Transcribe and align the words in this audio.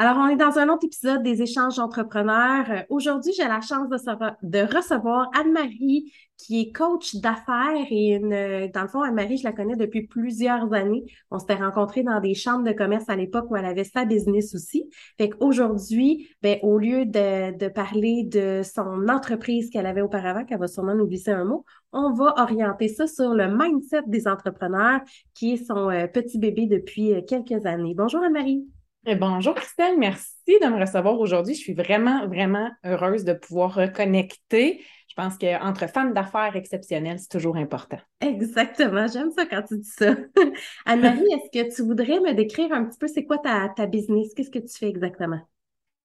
Alors, 0.00 0.16
on 0.18 0.28
est 0.28 0.36
dans 0.36 0.58
un 0.58 0.68
autre 0.68 0.84
épisode 0.84 1.24
des 1.24 1.42
échanges 1.42 1.80
entrepreneurs. 1.80 2.70
Euh, 2.70 2.82
aujourd'hui, 2.88 3.32
j'ai 3.36 3.48
la 3.48 3.60
chance 3.60 3.88
de, 3.88 4.76
recevoir 4.76 5.28
Anne-Marie, 5.34 6.12
qui 6.36 6.60
est 6.60 6.72
coach 6.72 7.16
d'affaires 7.16 7.84
et 7.90 8.14
une, 8.14 8.32
euh, 8.32 8.68
dans 8.72 8.82
le 8.82 8.88
fond, 8.88 9.02
Anne-Marie, 9.02 9.38
je 9.38 9.42
la 9.42 9.50
connais 9.50 9.74
depuis 9.74 10.06
plusieurs 10.06 10.72
années. 10.72 11.02
On 11.32 11.40
s'était 11.40 11.56
rencontrés 11.56 12.04
dans 12.04 12.20
des 12.20 12.34
chambres 12.34 12.62
de 12.62 12.70
commerce 12.70 13.08
à 13.08 13.16
l'époque 13.16 13.50
où 13.50 13.56
elle 13.56 13.64
avait 13.64 13.82
sa 13.82 14.04
business 14.04 14.54
aussi. 14.54 14.88
Fait 15.18 15.30
qu'aujourd'hui, 15.30 16.28
ben, 16.42 16.60
au 16.62 16.78
lieu 16.78 17.04
de, 17.04 17.58
de 17.58 17.66
parler 17.66 18.22
de 18.22 18.62
son 18.62 19.08
entreprise 19.08 19.68
qu'elle 19.68 19.86
avait 19.86 20.02
auparavant, 20.02 20.44
qu'elle 20.44 20.60
va 20.60 20.68
sûrement 20.68 20.94
nous 20.94 21.08
glisser 21.08 21.32
un 21.32 21.44
mot, 21.44 21.64
on 21.92 22.12
va 22.12 22.34
orienter 22.40 22.86
ça 22.86 23.08
sur 23.08 23.34
le 23.34 23.48
mindset 23.48 24.02
des 24.06 24.28
entrepreneurs, 24.28 25.00
qui 25.34 25.54
est 25.54 25.64
son 25.64 25.90
euh, 25.90 26.06
petit 26.06 26.38
bébé 26.38 26.66
depuis 26.66 27.14
quelques 27.26 27.66
années. 27.66 27.94
Bonjour 27.96 28.22
Anne-Marie. 28.22 28.64
Eh, 29.06 29.14
bonjour 29.14 29.54
Christelle, 29.54 29.98
merci 29.98 30.28
de 30.46 30.66
me 30.66 30.78
recevoir 30.80 31.18
aujourd'hui. 31.18 31.54
Je 31.54 31.60
suis 31.60 31.72
vraiment, 31.72 32.26
vraiment 32.26 32.70
heureuse 32.84 33.24
de 33.24 33.32
pouvoir 33.32 33.74
reconnecter. 33.74 34.84
Je 35.08 35.14
pense 35.14 35.38
qu'entre 35.38 35.88
femmes 35.88 36.12
d'affaires 36.12 36.56
exceptionnelles, 36.56 37.18
c'est 37.18 37.30
toujours 37.30 37.56
important. 37.56 37.98
Exactement, 38.20 39.06
j'aime 39.06 39.30
ça 39.30 39.46
quand 39.46 39.62
tu 39.62 39.78
dis 39.78 39.88
ça. 39.88 40.14
Anne-Marie, 40.86 41.24
est-ce 41.32 41.58
que 41.58 41.74
tu 41.74 41.82
voudrais 41.82 42.20
me 42.20 42.34
décrire 42.34 42.72
un 42.72 42.84
petit 42.84 42.98
peu 42.98 43.06
c'est 43.08 43.24
quoi 43.24 43.38
ta, 43.38 43.68
ta 43.70 43.86
business? 43.86 44.34
Qu'est-ce 44.34 44.50
que 44.50 44.58
tu 44.58 44.76
fais 44.76 44.88
exactement? 44.88 45.40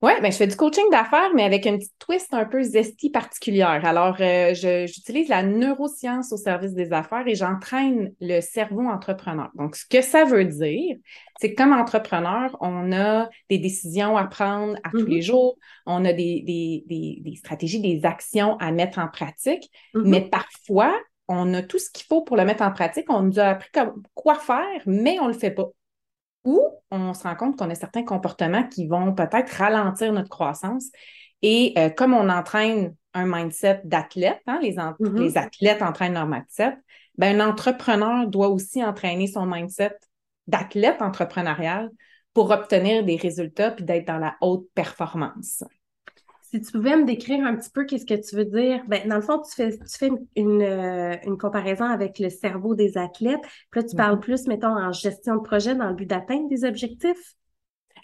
Oui, 0.03 0.11
ben, 0.21 0.33
je 0.33 0.35
fais 0.35 0.47
du 0.47 0.57
coaching 0.57 0.83
d'affaires, 0.91 1.33
mais 1.33 1.43
avec 1.43 1.65
une 1.65 1.77
petite 1.77 1.97
twist 1.97 2.33
un 2.33 2.43
peu 2.43 2.61
zesty 2.61 3.09
particulière. 3.09 3.85
Alors, 3.85 4.17
euh, 4.19 4.53
j'utilise 4.53 5.29
la 5.29 5.43
neuroscience 5.43 6.33
au 6.33 6.37
service 6.37 6.73
des 6.73 6.91
affaires 6.91 7.25
et 7.25 7.35
j'entraîne 7.35 8.13
le 8.19 8.41
cerveau 8.41 8.81
entrepreneur. 8.81 9.49
Donc, 9.55 9.77
ce 9.77 9.85
que 9.85 10.01
ça 10.01 10.25
veut 10.25 10.43
dire, 10.43 10.97
c'est 11.39 11.53
que 11.53 11.55
comme 11.55 11.71
entrepreneur, 11.71 12.57
on 12.59 12.91
a 12.91 13.29
des 13.49 13.59
décisions 13.59 14.17
à 14.17 14.25
prendre 14.25 14.75
à 14.83 14.89
tous 14.89 15.05
les 15.05 15.19
mm-hmm. 15.19 15.21
jours, 15.21 15.57
on 15.85 16.03
a 16.03 16.11
des, 16.11 16.43
des, 16.85 17.21
des, 17.23 17.35
stratégies, 17.37 17.79
des 17.79 18.05
actions 18.05 18.57
à 18.57 18.73
mettre 18.73 18.99
en 18.99 19.07
pratique, 19.07 19.71
mm-hmm. 19.95 20.03
mais 20.03 20.29
parfois, 20.29 20.93
on 21.29 21.53
a 21.53 21.61
tout 21.61 21.79
ce 21.79 21.89
qu'il 21.89 22.05
faut 22.07 22.23
pour 22.23 22.35
le 22.35 22.43
mettre 22.43 22.63
en 22.63 22.71
pratique. 22.73 23.05
On 23.07 23.21
nous 23.21 23.39
a 23.39 23.45
appris 23.45 23.69
quoi 24.15 24.35
faire, 24.35 24.81
mais 24.85 25.17
on 25.21 25.27
ne 25.27 25.33
le 25.33 25.39
fait 25.39 25.51
pas 25.51 25.69
ou 26.43 26.61
on 26.91 27.13
se 27.13 27.23
rend 27.23 27.35
compte 27.35 27.57
qu'on 27.57 27.69
a 27.69 27.75
certains 27.75 28.03
comportements 28.03 28.67
qui 28.67 28.87
vont 28.87 29.13
peut-être 29.13 29.49
ralentir 29.51 30.11
notre 30.13 30.29
croissance. 30.29 30.89
Et 31.41 31.73
euh, 31.77 31.89
comme 31.89 32.13
on 32.13 32.29
entraîne 32.29 32.95
un 33.13 33.25
mindset 33.25 33.81
d'athlète, 33.83 34.41
hein, 34.47 34.59
les, 34.61 34.75
mm-hmm. 34.75 35.19
les, 35.19 35.37
athlètes 35.37 35.81
entraînent 35.81 36.13
leur 36.13 36.27
mindset, 36.27 36.77
ben, 37.17 37.39
un 37.39 37.49
entrepreneur 37.49 38.27
doit 38.27 38.49
aussi 38.49 38.83
entraîner 38.83 39.27
son 39.27 39.45
mindset 39.45 39.95
d'athlète 40.47 41.01
entrepreneurial 41.01 41.89
pour 42.33 42.49
obtenir 42.51 43.03
des 43.03 43.15
résultats 43.15 43.71
puis 43.71 43.85
d'être 43.85 44.07
dans 44.07 44.17
la 44.17 44.35
haute 44.41 44.67
performance. 44.73 45.63
Si 46.53 46.61
tu 46.61 46.71
pouvais 46.71 46.95
me 46.95 47.03
décrire 47.03 47.43
un 47.43 47.55
petit 47.55 47.71
peu 47.71 47.83
qu'est-ce 47.83 48.05
que 48.05 48.13
tu 48.13 48.35
veux 48.35 48.45
dire, 48.45 48.83
ben, 48.87 49.07
dans 49.07 49.15
le 49.15 49.23
fond, 49.23 49.41
tu 49.41 49.55
fais, 49.55 49.71
tu 49.71 49.97
fais 49.97 50.11
une, 50.35 50.61
euh, 50.61 51.15
une, 51.25 51.35
comparaison 51.35 51.85
avec 51.85 52.19
le 52.19 52.29
cerveau 52.29 52.75
des 52.75 52.95
athlètes. 52.95 53.41
Puis 53.71 53.81
là, 53.81 53.87
tu 53.87 53.95
parles 53.95 54.19
plus, 54.19 54.45
mettons, 54.45 54.77
en 54.77 54.91
gestion 54.91 55.37
de 55.37 55.41
projet 55.41 55.73
dans 55.73 55.87
le 55.87 55.95
but 55.95 56.05
d'atteindre 56.05 56.47
des 56.49 56.63
objectifs. 56.63 57.33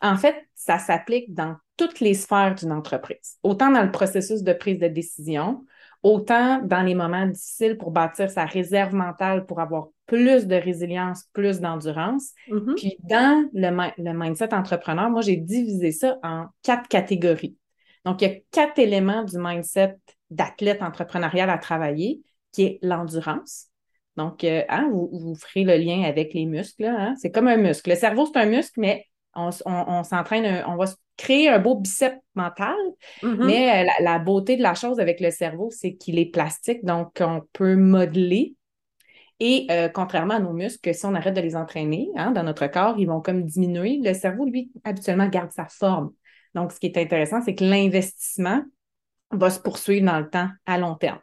En 0.01 0.15
fait, 0.15 0.35
ça 0.55 0.79
s'applique 0.79 1.31
dans 1.35 1.57
toutes 1.77 1.99
les 1.99 2.15
sphères 2.15 2.55
d'une 2.55 2.71
entreprise, 2.71 3.37
autant 3.43 3.69
dans 3.69 3.83
le 3.83 3.91
processus 3.91 4.41
de 4.41 4.53
prise 4.53 4.79
de 4.79 4.87
décision, 4.87 5.63
autant 6.01 6.59
dans 6.63 6.81
les 6.81 6.95
moments 6.95 7.27
difficiles 7.27 7.77
pour 7.77 7.91
bâtir 7.91 8.31
sa 8.31 8.45
réserve 8.45 8.95
mentale 8.95 9.45
pour 9.45 9.59
avoir 9.59 9.89
plus 10.07 10.47
de 10.47 10.55
résilience, 10.55 11.25
plus 11.33 11.59
d'endurance. 11.59 12.31
Mm-hmm. 12.49 12.75
Puis 12.77 12.97
dans 13.03 13.47
le, 13.53 13.69
le 14.03 14.17
mindset 14.17 14.55
entrepreneur, 14.55 15.07
moi, 15.11 15.21
j'ai 15.21 15.35
divisé 15.35 15.91
ça 15.91 16.17
en 16.23 16.47
quatre 16.63 16.87
catégories. 16.87 17.58
Donc, 18.05 18.21
il 18.21 18.27
y 18.29 18.31
a 18.31 18.35
quatre 18.51 18.79
éléments 18.79 19.23
du 19.23 19.37
mindset 19.37 19.97
d'athlète 20.29 20.81
entrepreneurial 20.81 21.49
à 21.49 21.57
travailler, 21.57 22.21
qui 22.51 22.63
est 22.63 22.79
l'endurance. 22.81 23.67
Donc, 24.15 24.43
euh, 24.43 24.63
hein, 24.69 24.89
vous, 24.91 25.35
ferez 25.35 25.63
le 25.63 25.77
lien 25.77 26.03
avec 26.03 26.33
les 26.33 26.45
muscles. 26.45 26.85
Hein. 26.85 27.15
C'est 27.17 27.31
comme 27.31 27.47
un 27.47 27.57
muscle. 27.57 27.89
Le 27.89 27.95
cerveau, 27.95 28.25
c'est 28.25 28.39
un 28.39 28.45
muscle, 28.45 28.79
mais 28.79 29.05
on, 29.35 29.51
s'entraîne, 29.51 30.63
on 30.67 30.75
va 30.75 30.85
créer 31.15 31.49
un 31.49 31.59
beau 31.59 31.75
biceps 31.75 32.17
mental. 32.35 32.75
Mm-hmm. 33.21 33.45
Mais 33.45 33.85
euh, 33.85 33.89
la, 34.01 34.19
beauté 34.19 34.57
de 34.57 34.61
la 34.61 34.73
chose 34.73 34.99
avec 34.99 35.19
le 35.19 35.31
cerveau, 35.31 35.69
c'est 35.71 35.95
qu'il 35.95 36.19
est 36.19 36.31
plastique, 36.31 36.83
donc 36.83 37.17
on 37.21 37.41
peut 37.53 37.75
modeler. 37.75 38.55
Et 39.39 39.67
euh, 39.71 39.87
contrairement 39.87 40.33
à 40.33 40.39
nos 40.39 40.51
muscles, 40.51 40.93
si 40.93 41.05
on 41.05 41.15
arrête 41.15 41.33
de 41.33 41.41
les 41.41 41.55
entraîner 41.55 42.09
hein, 42.17 42.31
dans 42.31 42.43
notre 42.43 42.67
corps, 42.67 42.95
ils 42.97 43.07
vont 43.07 43.21
comme 43.21 43.43
diminuer. 43.43 43.99
Le 44.03 44.13
cerveau, 44.13 44.45
lui, 44.45 44.69
habituellement, 44.83 45.27
garde 45.27 45.51
sa 45.51 45.65
forme. 45.65 46.11
Donc, 46.55 46.71
ce 46.71 46.79
qui 46.79 46.87
est 46.87 46.97
intéressant, 46.97 47.41
c'est 47.41 47.55
que 47.55 47.63
l'investissement 47.63 48.63
va 49.31 49.49
se 49.49 49.59
poursuivre 49.59 50.05
dans 50.05 50.19
le 50.19 50.29
temps 50.29 50.49
à 50.65 50.77
long 50.77 50.95
terme. 50.95 51.19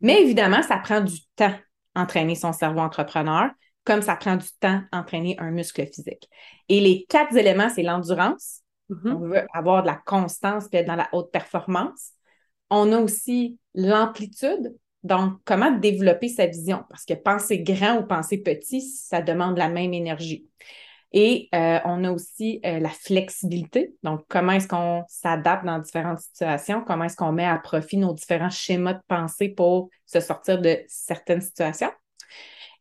Mais 0.00 0.22
évidemment, 0.22 0.62
ça 0.62 0.78
prend 0.78 1.00
du 1.00 1.18
temps 1.36 1.54
entraîner 1.94 2.34
son 2.34 2.52
cerveau 2.52 2.80
entrepreneur, 2.80 3.50
comme 3.84 4.02
ça 4.02 4.16
prend 4.16 4.36
du 4.36 4.46
temps 4.60 4.82
entraîner 4.92 5.36
un 5.38 5.50
muscle 5.50 5.84
physique. 5.86 6.28
Et 6.68 6.80
les 6.80 7.06
quatre 7.08 7.36
éléments, 7.36 7.68
c'est 7.68 7.82
l'endurance. 7.82 8.60
Mm-hmm. 8.90 9.12
On 9.12 9.18
veut 9.18 9.46
avoir 9.52 9.82
de 9.82 9.88
la 9.88 9.96
constance 9.96 10.66
et 10.72 10.76
être 10.78 10.86
dans 10.86 10.94
la 10.94 11.08
haute 11.12 11.32
performance. 11.32 12.10
On 12.70 12.92
a 12.92 12.98
aussi 12.98 13.58
l'amplitude. 13.74 14.76
Donc, 15.02 15.38
comment 15.44 15.70
développer 15.70 16.28
sa 16.28 16.46
vision? 16.46 16.84
Parce 16.90 17.04
que 17.04 17.14
penser 17.14 17.60
grand 17.62 17.98
ou 17.98 18.06
penser 18.06 18.38
petit, 18.38 18.82
ça 18.82 19.22
demande 19.22 19.56
la 19.56 19.68
même 19.68 19.94
énergie. 19.94 20.46
Et 21.12 21.48
euh, 21.54 21.78
on 21.84 22.04
a 22.04 22.10
aussi 22.12 22.60
euh, 22.66 22.80
la 22.80 22.90
flexibilité. 22.90 23.94
Donc, 24.02 24.24
comment 24.28 24.52
est-ce 24.52 24.68
qu'on 24.68 25.04
s'adapte 25.08 25.64
dans 25.64 25.78
différentes 25.78 26.20
situations? 26.20 26.84
Comment 26.86 27.04
est-ce 27.04 27.16
qu'on 27.16 27.32
met 27.32 27.46
à 27.46 27.56
profit 27.58 27.96
nos 27.96 28.12
différents 28.12 28.50
schémas 28.50 28.94
de 28.94 29.00
pensée 29.08 29.48
pour 29.48 29.88
se 30.04 30.20
sortir 30.20 30.60
de 30.60 30.78
certaines 30.86 31.40
situations? 31.40 31.90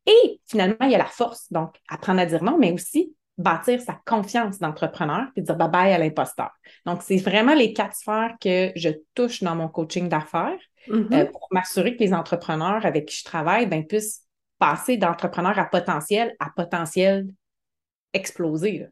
Et 0.06 0.42
finalement, 0.46 0.76
il 0.82 0.92
y 0.92 0.96
a 0.96 1.00
la 1.00 1.06
force. 1.06 1.52
Donc, 1.52 1.76
apprendre 1.90 2.20
à 2.20 2.26
dire 2.26 2.44
non, 2.44 2.58
mais 2.58 2.72
aussi 2.72 3.14
bâtir 3.38 3.80
sa 3.82 4.00
confiance 4.06 4.60
d'entrepreneur 4.60 5.28
et 5.36 5.42
dire 5.42 5.56
bye 5.56 5.70
bye 5.70 5.94
à 5.94 5.98
l'imposteur. 5.98 6.50
Donc, 6.86 7.04
c'est 7.04 7.18
vraiment 7.18 7.54
les 7.54 7.72
quatre 7.72 7.96
sphères 7.96 8.36
que 8.42 8.72
je 8.76 8.90
touche 9.14 9.44
dans 9.44 9.56
mon 9.56 9.68
coaching 9.70 10.10
d'affaires 10.10 10.60
mm-hmm. 10.90 11.14
euh, 11.14 11.26
pour 11.26 11.48
m'assurer 11.52 11.96
que 11.96 12.04
les 12.04 12.14
entrepreneurs 12.14 12.86
avec 12.86 13.06
qui 13.06 13.18
je 13.18 13.24
travaille 13.24 13.68
ben, 13.68 13.86
puissent 13.86 14.24
passer 14.60 14.98
d'entrepreneur 14.98 15.58
à 15.60 15.66
potentiel 15.66 16.36
à 16.40 16.50
potentiel 16.50 17.28
exploser. 18.14 18.88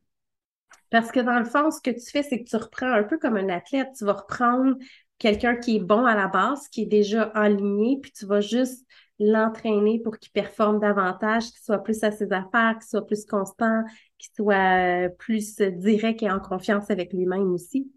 Parce 0.90 1.12
que 1.12 1.20
dans 1.20 1.40
le 1.40 1.46
fond, 1.46 1.72
ce 1.72 1.82
que 1.82 1.92
tu 1.92 2.10
fais, 2.10 2.24
c'est 2.24 2.44
que 2.44 2.50
tu 2.50 2.56
reprends 2.56 2.92
un 2.92 3.04
peu 3.04 3.18
comme 3.18 3.38
un 3.38 3.50
athlète. 3.50 3.90
Tu 3.98 4.06
vas 4.06 4.14
reprendre 4.14 4.76
quelqu'un 5.18 5.56
qui 5.56 5.78
est 5.78 5.80
bon 5.80 6.06
à 6.06 6.16
la 6.16 6.28
base, 6.28 6.68
qui 6.68 6.84
est 6.84 6.88
déjà 6.88 7.24
aligné, 7.24 8.00
puis 8.02 8.12
tu 8.12 8.26
vas 8.26 8.42
juste 8.42 8.86
l'entraîner 9.20 10.00
pour 10.00 10.18
qu'il 10.18 10.32
performe 10.32 10.80
davantage, 10.80 11.46
qu'il 11.46 11.62
soit 11.64 11.82
plus 11.82 12.04
à 12.04 12.12
ses 12.12 12.32
affaires, 12.34 12.78
qu'il 12.80 12.88
soit 12.90 13.06
plus 13.06 13.26
constant, 13.26 13.84
qu'il 14.18 14.32
soit 14.36 15.10
plus 15.18 15.56
direct 15.58 16.22
et 16.22 16.30
en 16.30 16.40
confiance 16.40 16.90
avec 16.92 17.14
lui-même 17.14 17.54
aussi. 17.54 17.90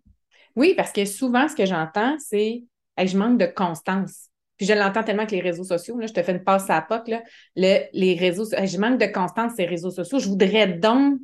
Oui, 0.55 0.75
parce 0.77 0.93
que 0.93 1.05
souvent, 1.05 1.49
ce 1.49 1.57
que 1.57 1.67
j'entends, 1.67 2.17
c'est 2.19 2.65
je 2.99 3.17
manque 3.17 3.39
de 3.39 3.47
constance. 3.47 4.28
Puis 4.59 4.67
je 4.67 4.75
l'entends 4.75 5.05
tellement 5.05 5.23
avec 5.23 5.31
les 5.31 5.41
réseaux 5.41 5.65
sociaux. 5.65 5.99
Là, 5.99 6.07
je 6.07 6.13
te 6.13 6.23
fais 6.23 6.33
une 6.33 6.45
passe 6.45 6.69
à 6.69 6.75
la 6.75 6.83
POC. 6.83 7.09
Là, 7.57 7.81
les 7.93 8.15
réseaux 8.15 8.45
je 8.45 8.79
manque 8.79 9.01
de 9.01 9.07
constance 9.07 9.53
ces 9.57 9.65
réseaux 9.65 9.91
sociaux. 9.91 10.19
Je 10.19 10.29
voudrais 10.29 10.67
donc 10.67 11.21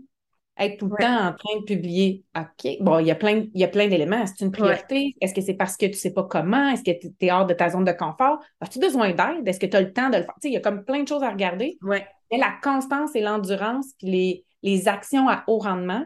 être 0.56 0.78
tout 0.78 0.86
le 0.86 0.96
temps 0.96 1.28
en 1.28 1.32
train 1.32 1.58
de 1.58 1.64
publier. 1.64 2.24
OK, 2.36 2.76
bon, 2.80 3.00
il 3.00 3.06
y 3.06 3.10
a 3.10 3.16
plein, 3.16 3.46
il 3.52 3.60
y 3.60 3.64
a 3.64 3.68
plein 3.68 3.88
d'éléments. 3.88 4.22
Est-ce 4.22 4.44
une 4.44 4.52
priorité? 4.52 5.16
Est-ce 5.20 5.34
que 5.34 5.40
c'est 5.40 5.54
parce 5.54 5.76
que 5.76 5.86
tu 5.86 5.92
ne 5.92 5.96
sais 5.96 6.12
pas 6.12 6.22
comment? 6.22 6.70
Est-ce 6.70 6.84
que 6.84 6.96
tu 6.96 7.12
es 7.20 7.32
hors 7.32 7.46
de 7.46 7.54
ta 7.54 7.70
zone 7.70 7.84
de 7.84 7.92
confort? 7.92 8.38
As-tu 8.60 8.78
besoin 8.78 9.10
d'aide? 9.10 9.46
Est-ce 9.46 9.58
que 9.58 9.66
tu 9.66 9.76
as 9.76 9.80
le 9.80 9.92
temps 9.92 10.10
de 10.10 10.18
le 10.18 10.22
faire? 10.22 10.34
Tu 10.34 10.42
sais, 10.42 10.48
il 10.50 10.54
y 10.54 10.56
a 10.56 10.60
comme 10.60 10.84
plein 10.84 11.02
de 11.02 11.08
choses 11.08 11.24
à 11.24 11.30
regarder. 11.30 11.76
Ouais. 11.82 12.06
Mais 12.30 12.38
la 12.38 12.52
constance 12.62 13.16
et 13.16 13.20
l'endurance, 13.20 13.94
puis 13.98 14.10
les, 14.10 14.44
les 14.62 14.86
actions 14.86 15.28
à 15.28 15.42
haut 15.48 15.58
rendement, 15.58 16.04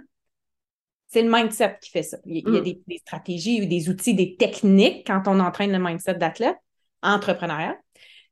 c'est 1.09 1.23
le 1.23 1.31
mindset 1.31 1.77
qui 1.83 1.91
fait 1.91 2.03
ça. 2.03 2.17
Il 2.25 2.39
y 2.39 2.47
a, 2.47 2.61
mm. 2.61 2.63
des, 2.63 2.83
des, 2.87 2.99
stratégies, 2.99 3.67
des 3.67 3.89
outils, 3.91 4.15
des 4.15 4.37
techniques 4.37 5.07
quand 5.07 5.23
on 5.27 5.41
entraîne 5.41 5.73
le 5.73 5.79
mindset 5.79 6.15
d'athlète 6.15 6.57
entrepreneurial. 7.03 7.77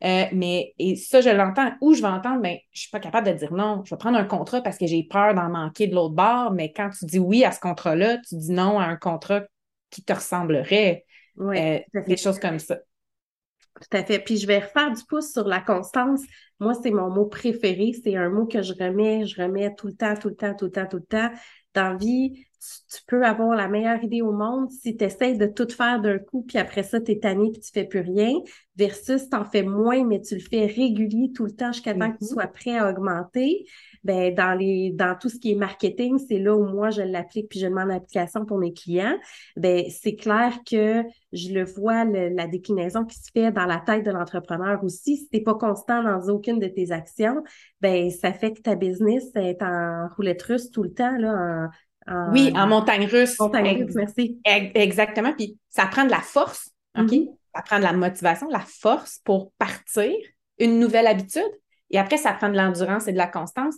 Euh, 0.05 0.25
mais 0.33 0.75
et 0.79 0.97
ça, 0.97 1.21
je 1.21 1.31
l'entends. 1.31 1.73
Où 1.81 1.95
je 1.95 2.03
vais 2.03 2.09
entendre, 2.09 2.41
mais 2.41 2.55
ben, 2.55 2.61
je 2.73 2.79
ne 2.79 2.81
suis 2.81 2.91
pas 2.91 3.01
capable 3.01 3.29
de 3.29 3.33
dire 3.33 3.53
non. 3.53 3.83
Je 3.85 3.95
vais 3.95 3.99
prendre 3.99 4.19
un 4.19 4.25
contrat 4.25 4.61
parce 4.61 4.77
que 4.77 4.87
j'ai 4.87 5.05
peur 5.05 5.35
d'en 5.35 5.49
manquer 5.49 5.87
de 5.87 5.95
l'autre 5.95 6.15
bord. 6.15 6.53
Mais 6.53 6.73
quand 6.73 6.91
tu 6.91 7.07
dis 7.07 7.19
oui 7.19 7.45
à 7.45 7.53
ce 7.53 7.61
contrat-là, 7.61 8.19
tu 8.19 8.37
dis 8.37 8.53
non 8.53 8.79
à 8.79 8.85
un 8.85 8.97
contrat 8.97 9.43
qui 9.91 10.03
te 10.03 10.13
ressemblerait. 10.13 11.05
Oui, 11.37 11.59
euh, 11.59 12.03
des 12.07 12.17
choses 12.17 12.39
comme 12.39 12.59
ça. 12.59 12.77
Tout 13.81 13.97
à 13.97 14.05
fait. 14.05 14.19
Puis 14.19 14.39
je 14.39 14.47
vais 14.47 14.59
refaire 14.59 14.93
du 14.93 15.03
pouce 15.05 15.33
sur 15.33 15.47
la 15.47 15.61
constance. 15.61 16.23
Moi, 16.61 16.73
c'est 16.83 16.91
mon 16.91 17.11
mot 17.11 17.27
préféré. 17.27 17.93
C'est 18.03 18.17
un 18.17 18.31
mot 18.31 18.47
que 18.47 18.63
je 18.63 18.73
remets, 18.73 19.27
je 19.27 19.41
remets 19.41 19.75
tout 19.75 19.87
le 19.87 19.95
temps, 19.95 20.15
tout 20.15 20.29
le 20.29 20.37
temps, 20.37 20.55
tout 20.55 20.67
le 20.67 20.71
temps, 20.71 20.87
tout 20.87 20.97
le 20.97 21.03
temps. 21.03 21.31
Dans 21.75 21.97
vie, 21.97 22.47
tu, 22.59 23.03
peux 23.07 23.25
avoir 23.25 23.57
la 23.57 23.69
meilleure 23.69 24.03
idée 24.03 24.23
au 24.23 24.33
monde 24.33 24.71
si 24.71 24.97
tu 24.97 25.05
essaies 25.05 25.35
de 25.35 25.47
tout 25.47 25.69
faire 25.69 26.01
d'un 26.01 26.19
coup, 26.19 26.43
puis 26.43 26.59
après 26.59 26.83
ça, 26.83 27.01
tu 27.01 27.13
es 27.13 27.19
tanné 27.19 27.51
puis 27.51 27.61
tu 27.61 27.71
fais 27.73 27.85
plus 27.85 28.01
rien, 28.01 28.33
versus 28.77 29.29
tu 29.29 29.37
en 29.37 29.45
fais 29.45 29.63
moins, 29.63 30.05
mais 30.05 30.21
tu 30.21 30.35
le 30.35 30.41
fais 30.41 30.67
régulier 30.67 31.33
tout 31.35 31.45
le 31.45 31.53
temps 31.53 31.73
jusqu'à 31.73 31.95
temps 31.95 32.11
que 32.11 32.19
tu 32.19 32.25
mm-hmm. 32.25 32.33
sois 32.33 32.47
prêt 32.47 32.77
à 32.77 32.91
augmenter. 32.91 33.67
Ben, 34.05 34.33
dans 34.33 34.57
les 34.57 34.93
dans 34.93 35.17
tout 35.19 35.29
ce 35.29 35.37
qui 35.37 35.53
est 35.53 35.57
marketing, 35.57 36.19
c'est 36.29 36.39
là 36.39 36.55
où 36.55 36.65
moi 36.65 36.91
je 36.91 37.03
l'applique 37.03 37.49
puis 37.49 37.59
je 37.59 37.67
demande 37.67 37.89
l'application 37.89 38.45
pour 38.45 38.59
mes 38.59 38.73
clients. 38.73 39.19
Ben, 39.57 39.85
c'est 39.91 40.15
clair 40.15 40.61
que 40.65 41.03
je 41.33 41.53
le 41.53 41.65
vois 41.65 42.05
la 42.05 42.47
déclinaison 42.47 43.05
qui 43.05 43.17
se 43.17 43.31
fait 43.33 43.51
dans 43.51 43.67
la 43.67 43.79
tête 43.79 44.05
de 44.07 44.13
l'entrepreneur 44.13 44.83
aussi. 44.85 45.17
Si 45.17 45.29
tu 45.29 45.37
n'es 45.37 45.43
pas 45.43 45.55
constant 45.55 46.05
dans 46.05 46.29
aucune 46.29 46.61
de 46.61 46.69
tes 46.69 46.93
actions, 46.93 47.43
ben 47.81 48.11
ça 48.11 48.33
fait 48.33 48.53
que 48.53 48.61
ta 48.61 48.77
business 48.77 49.25
est 49.35 49.61
en 49.61 50.09
roulette 50.17 50.43
russe 50.43 50.71
tout 50.71 50.85
le 50.85 50.93
temps 50.93 51.17
là, 51.19 51.33
en, 51.33 51.69
oui, 52.33 52.53
en 52.55 52.67
montagne 52.67 53.07
russe. 53.07 53.39
Montagne 53.39 53.83
russe, 53.83 53.95
merci. 53.95 54.41
Exactement. 54.45 55.33
Puis 55.33 55.59
ça 55.71 55.87
prend 55.87 56.05
de 56.05 56.11
la 56.11 56.21
force, 56.21 56.71
OK? 56.99 57.07
Mm-hmm. 57.07 57.29
Ça 57.55 57.63
prend 57.63 57.79
de 57.79 57.85
la 57.85 57.93
motivation, 57.93 58.49
la 58.51 58.61
force 58.61 59.21
pour 59.25 59.51
partir 59.59 60.13
une 60.59 60.79
nouvelle 60.79 61.07
habitude. 61.07 61.43
Et 61.91 61.99
après, 61.99 62.17
ça 62.17 62.33
prend 62.33 62.49
de 62.49 62.57
l'endurance 62.57 63.09
et 63.09 63.13
de 63.13 63.17
la 63.17 63.27
constance. 63.27 63.75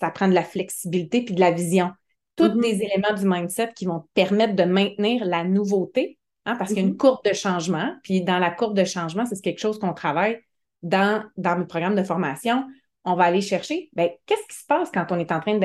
Ça 0.00 0.10
prend 0.10 0.28
de 0.28 0.34
la 0.34 0.44
flexibilité 0.44 1.22
puis 1.22 1.34
de 1.34 1.40
la 1.40 1.50
vision. 1.50 1.92
Tous 2.36 2.44
mm-hmm. 2.44 2.60
des 2.60 2.82
éléments 2.82 3.14
du 3.14 3.26
mindset 3.26 3.72
qui 3.74 3.84
vont 3.84 4.00
te 4.00 4.08
permettre 4.14 4.54
de 4.54 4.64
maintenir 4.64 5.24
la 5.24 5.44
nouveauté, 5.44 6.18
hein, 6.46 6.56
parce 6.56 6.70
qu'il 6.70 6.78
y 6.78 6.80
a 6.80 6.88
une 6.88 6.94
mm-hmm. 6.94 6.96
courbe 6.96 7.24
de 7.24 7.34
changement. 7.34 7.94
Puis 8.02 8.22
dans 8.22 8.38
la 8.38 8.50
courbe 8.50 8.76
de 8.76 8.84
changement, 8.84 9.26
c'est 9.26 9.40
quelque 9.40 9.60
chose 9.60 9.78
qu'on 9.78 9.92
travaille 9.92 10.40
dans, 10.82 11.22
dans 11.36 11.58
mes 11.58 11.66
programmes 11.66 11.96
de 11.96 12.02
formation. 12.02 12.64
On 13.04 13.14
va 13.14 13.24
aller 13.24 13.42
chercher, 13.42 13.90
ben, 13.92 14.08
qu'est-ce 14.26 14.46
qui 14.48 14.58
se 14.58 14.66
passe 14.66 14.90
quand 14.92 15.06
on 15.10 15.18
est 15.18 15.32
en 15.32 15.40
train 15.40 15.58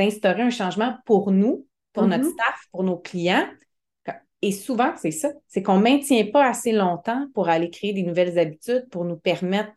d'instaurer 0.00 0.42
un 0.42 0.50
changement 0.50 0.96
pour 1.04 1.30
nous, 1.30 1.66
pour 1.92 2.06
notre 2.06 2.24
mm-hmm. 2.24 2.32
staff, 2.32 2.66
pour 2.72 2.84
nos 2.84 2.96
clients. 2.96 3.46
Et 4.42 4.52
souvent, 4.52 4.94
c'est 4.96 5.10
ça, 5.10 5.28
c'est 5.48 5.62
qu'on 5.62 5.76
ne 5.76 5.82
maintient 5.82 6.24
pas 6.32 6.48
assez 6.48 6.72
longtemps 6.72 7.26
pour 7.34 7.50
aller 7.50 7.68
créer 7.68 7.92
des 7.92 8.02
nouvelles 8.02 8.38
habitudes 8.38 8.88
pour 8.90 9.04
nous 9.04 9.16
permettre 9.16 9.74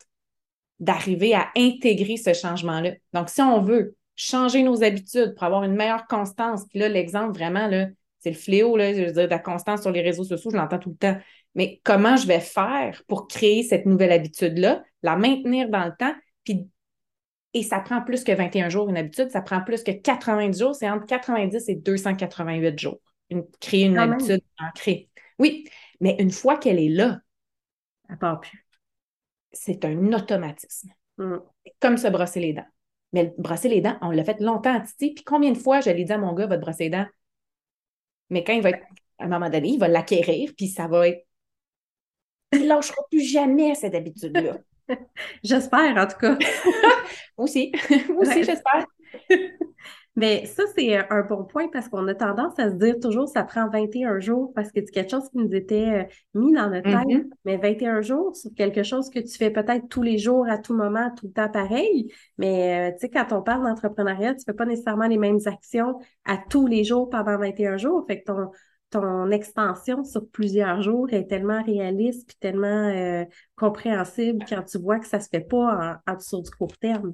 d'arriver 0.79 1.33
à 1.35 1.49
intégrer 1.57 2.15
ce 2.15 2.33
changement-là. 2.33 2.91
Donc, 3.11 3.27
si 3.27 3.41
on 3.41 3.61
veut 3.61 3.97
changer 4.15 4.63
nos 4.63 4.81
habitudes 4.81 5.33
pour 5.35 5.43
avoir 5.43 5.63
une 5.63 5.75
meilleure 5.75 6.07
constance, 6.07 6.63
puis 6.69 6.79
là, 6.79 6.87
l'exemple 6.87 7.37
vraiment, 7.37 7.67
là, 7.67 7.87
c'est 8.19 8.29
le 8.29 8.37
fléau, 8.37 8.77
là, 8.77 8.93
je 8.93 9.01
veux 9.01 9.11
dire, 9.11 9.25
de 9.25 9.29
la 9.29 9.39
constance 9.39 9.81
sur 9.81 9.91
les 9.91 10.01
réseaux 10.01 10.23
sociaux, 10.23 10.49
je 10.49 10.55
l'entends 10.55 10.79
tout 10.79 10.91
le 10.91 10.95
temps. 10.95 11.17
Mais 11.55 11.81
comment 11.83 12.15
je 12.15 12.25
vais 12.25 12.39
faire 12.39 13.03
pour 13.09 13.27
créer 13.27 13.63
cette 13.63 13.85
nouvelle 13.85 14.13
habitude-là, 14.13 14.81
la 15.01 15.17
maintenir 15.17 15.67
dans 15.67 15.83
le 15.83 15.91
temps, 15.99 16.13
puis 16.45 16.69
et 17.53 17.63
ça 17.63 17.79
prend 17.79 18.01
plus 18.01 18.23
que 18.23 18.31
21 18.31 18.69
jours 18.69 18.89
une 18.89 18.97
habitude, 18.97 19.29
ça 19.29 19.41
prend 19.41 19.61
plus 19.61 19.83
que 19.83 19.91
90 19.91 20.59
jours, 20.59 20.75
c'est 20.75 20.89
entre 20.89 21.05
90 21.05 21.69
et 21.69 21.75
288 21.75 22.79
jours. 22.79 22.99
Une, 23.29 23.45
créer 23.59 23.85
une 23.85 23.97
habitude 23.97 24.41
ancrée. 24.59 25.09
Oui, 25.39 25.65
mais 25.99 26.15
une 26.19 26.31
fois 26.31 26.57
qu'elle 26.57 26.79
est 26.79 26.89
là, 26.89 27.19
elle 28.09 28.17
part 28.17 28.39
plus. 28.39 28.65
C'est 29.51 29.85
un 29.85 30.13
automatisme. 30.13 30.89
Mm. 31.17 31.37
Comme 31.79 31.97
se 31.97 32.07
brosser 32.07 32.39
les 32.39 32.53
dents. 32.53 32.65
Mais 33.13 33.33
brosser 33.37 33.69
les 33.69 33.81
dents, 33.81 33.97
on 34.01 34.09
l'a 34.09 34.23
fait 34.23 34.39
longtemps 34.39 34.75
à 34.75 34.79
Titi. 34.79 35.13
Puis 35.13 35.23
combien 35.23 35.51
de 35.51 35.57
fois 35.57 35.81
je 35.81 35.91
l'ai 35.91 36.03
dit 36.03 36.11
à 36.11 36.17
mon 36.17 36.33
gars, 36.33 36.47
va 36.47 36.57
te 36.57 36.61
brosser 36.61 36.85
les 36.85 36.89
dents? 36.89 37.07
Mais 38.29 38.43
quand 38.43 38.53
il 38.53 38.63
va 38.63 38.71
être, 38.71 38.83
à 39.19 39.25
un 39.25 39.27
moment 39.27 39.49
donné, 39.49 39.69
il 39.69 39.79
va 39.79 39.87
l'acquérir, 39.87 40.51
puis 40.57 40.67
ça 40.67 40.87
va 40.87 41.07
être. 41.07 41.25
Il 42.51 42.63
ne 42.63 42.67
lâchera 42.67 43.01
plus 43.09 43.21
jamais 43.21 43.75
cette 43.75 43.93
habitude-là. 43.93 44.57
j'espère, 45.43 45.97
en 45.97 46.07
tout 46.07 46.17
cas. 46.17 46.37
aussi. 47.37 47.71
aussi, 48.17 48.43
j'espère. 48.43 48.85
Mais 50.15 50.45
ça, 50.45 50.63
c'est 50.75 50.95
un 51.11 51.21
bon 51.23 51.43
point 51.43 51.69
parce 51.69 51.89
qu'on 51.89 52.07
a 52.07 52.13
tendance 52.13 52.59
à 52.59 52.69
se 52.69 52.75
dire 52.75 52.99
toujours 53.01 53.27
ça 53.27 53.43
prend 53.43 53.67
21 53.67 54.19
jours 54.19 54.53
parce 54.53 54.71
que 54.71 54.79
c'est 54.85 54.91
quelque 54.91 55.09
chose 55.09 55.27
qui 55.29 55.39
nous 55.39 55.55
était 55.55 56.05
euh, 56.05 56.39
mis 56.39 56.53
dans 56.53 56.69
notre 56.69 56.83
tête. 56.83 57.07
Mm-hmm. 57.07 57.29
Mais 57.45 57.57
21 57.57 58.01
jours 58.01 58.35
sur 58.35 58.51
quelque 58.55 58.83
chose 58.83 59.09
que 59.09 59.19
tu 59.19 59.35
fais 59.35 59.49
peut-être 59.49 59.87
tous 59.89 60.03
les 60.03 60.19
jours, 60.19 60.47
à 60.47 60.59
tout 60.59 60.75
moment, 60.75 61.09
tout 61.17 61.25
le 61.25 61.33
temps 61.33 61.49
pareil. 61.49 62.13
Mais 62.37 62.91
euh, 62.91 62.93
tu 62.93 62.99
sais, 62.99 63.09
quand 63.09 63.31
on 63.31 63.41
parle 63.41 63.63
d'entrepreneuriat, 63.63 64.35
tu 64.35 64.43
fais 64.45 64.53
pas 64.53 64.65
nécessairement 64.65 65.07
les 65.07 65.17
mêmes 65.17 65.39
actions 65.47 65.97
à 66.25 66.37
tous 66.37 66.67
les 66.67 66.83
jours 66.83 67.09
pendant 67.09 67.37
21 67.39 67.77
jours. 67.77 68.05
Fait 68.07 68.21
que 68.21 68.25
ton, 68.25 68.51
ton 68.93 69.31
extension 69.31 70.03
sur 70.03 70.27
plusieurs 70.29 70.83
jours 70.83 71.11
est 71.11 71.25
tellement 71.27 71.63
réaliste 71.63 72.27
puis 72.27 72.37
tellement 72.39 72.67
euh, 72.67 73.25
compréhensible 73.55 74.45
quand 74.47 74.61
tu 74.63 74.77
vois 74.77 74.99
que 74.99 75.07
ça 75.07 75.19
se 75.19 75.29
fait 75.29 75.41
pas 75.41 75.99
en, 76.05 76.19
sur 76.19 76.43
du 76.43 76.51
court 76.51 76.77
terme. 76.77 77.13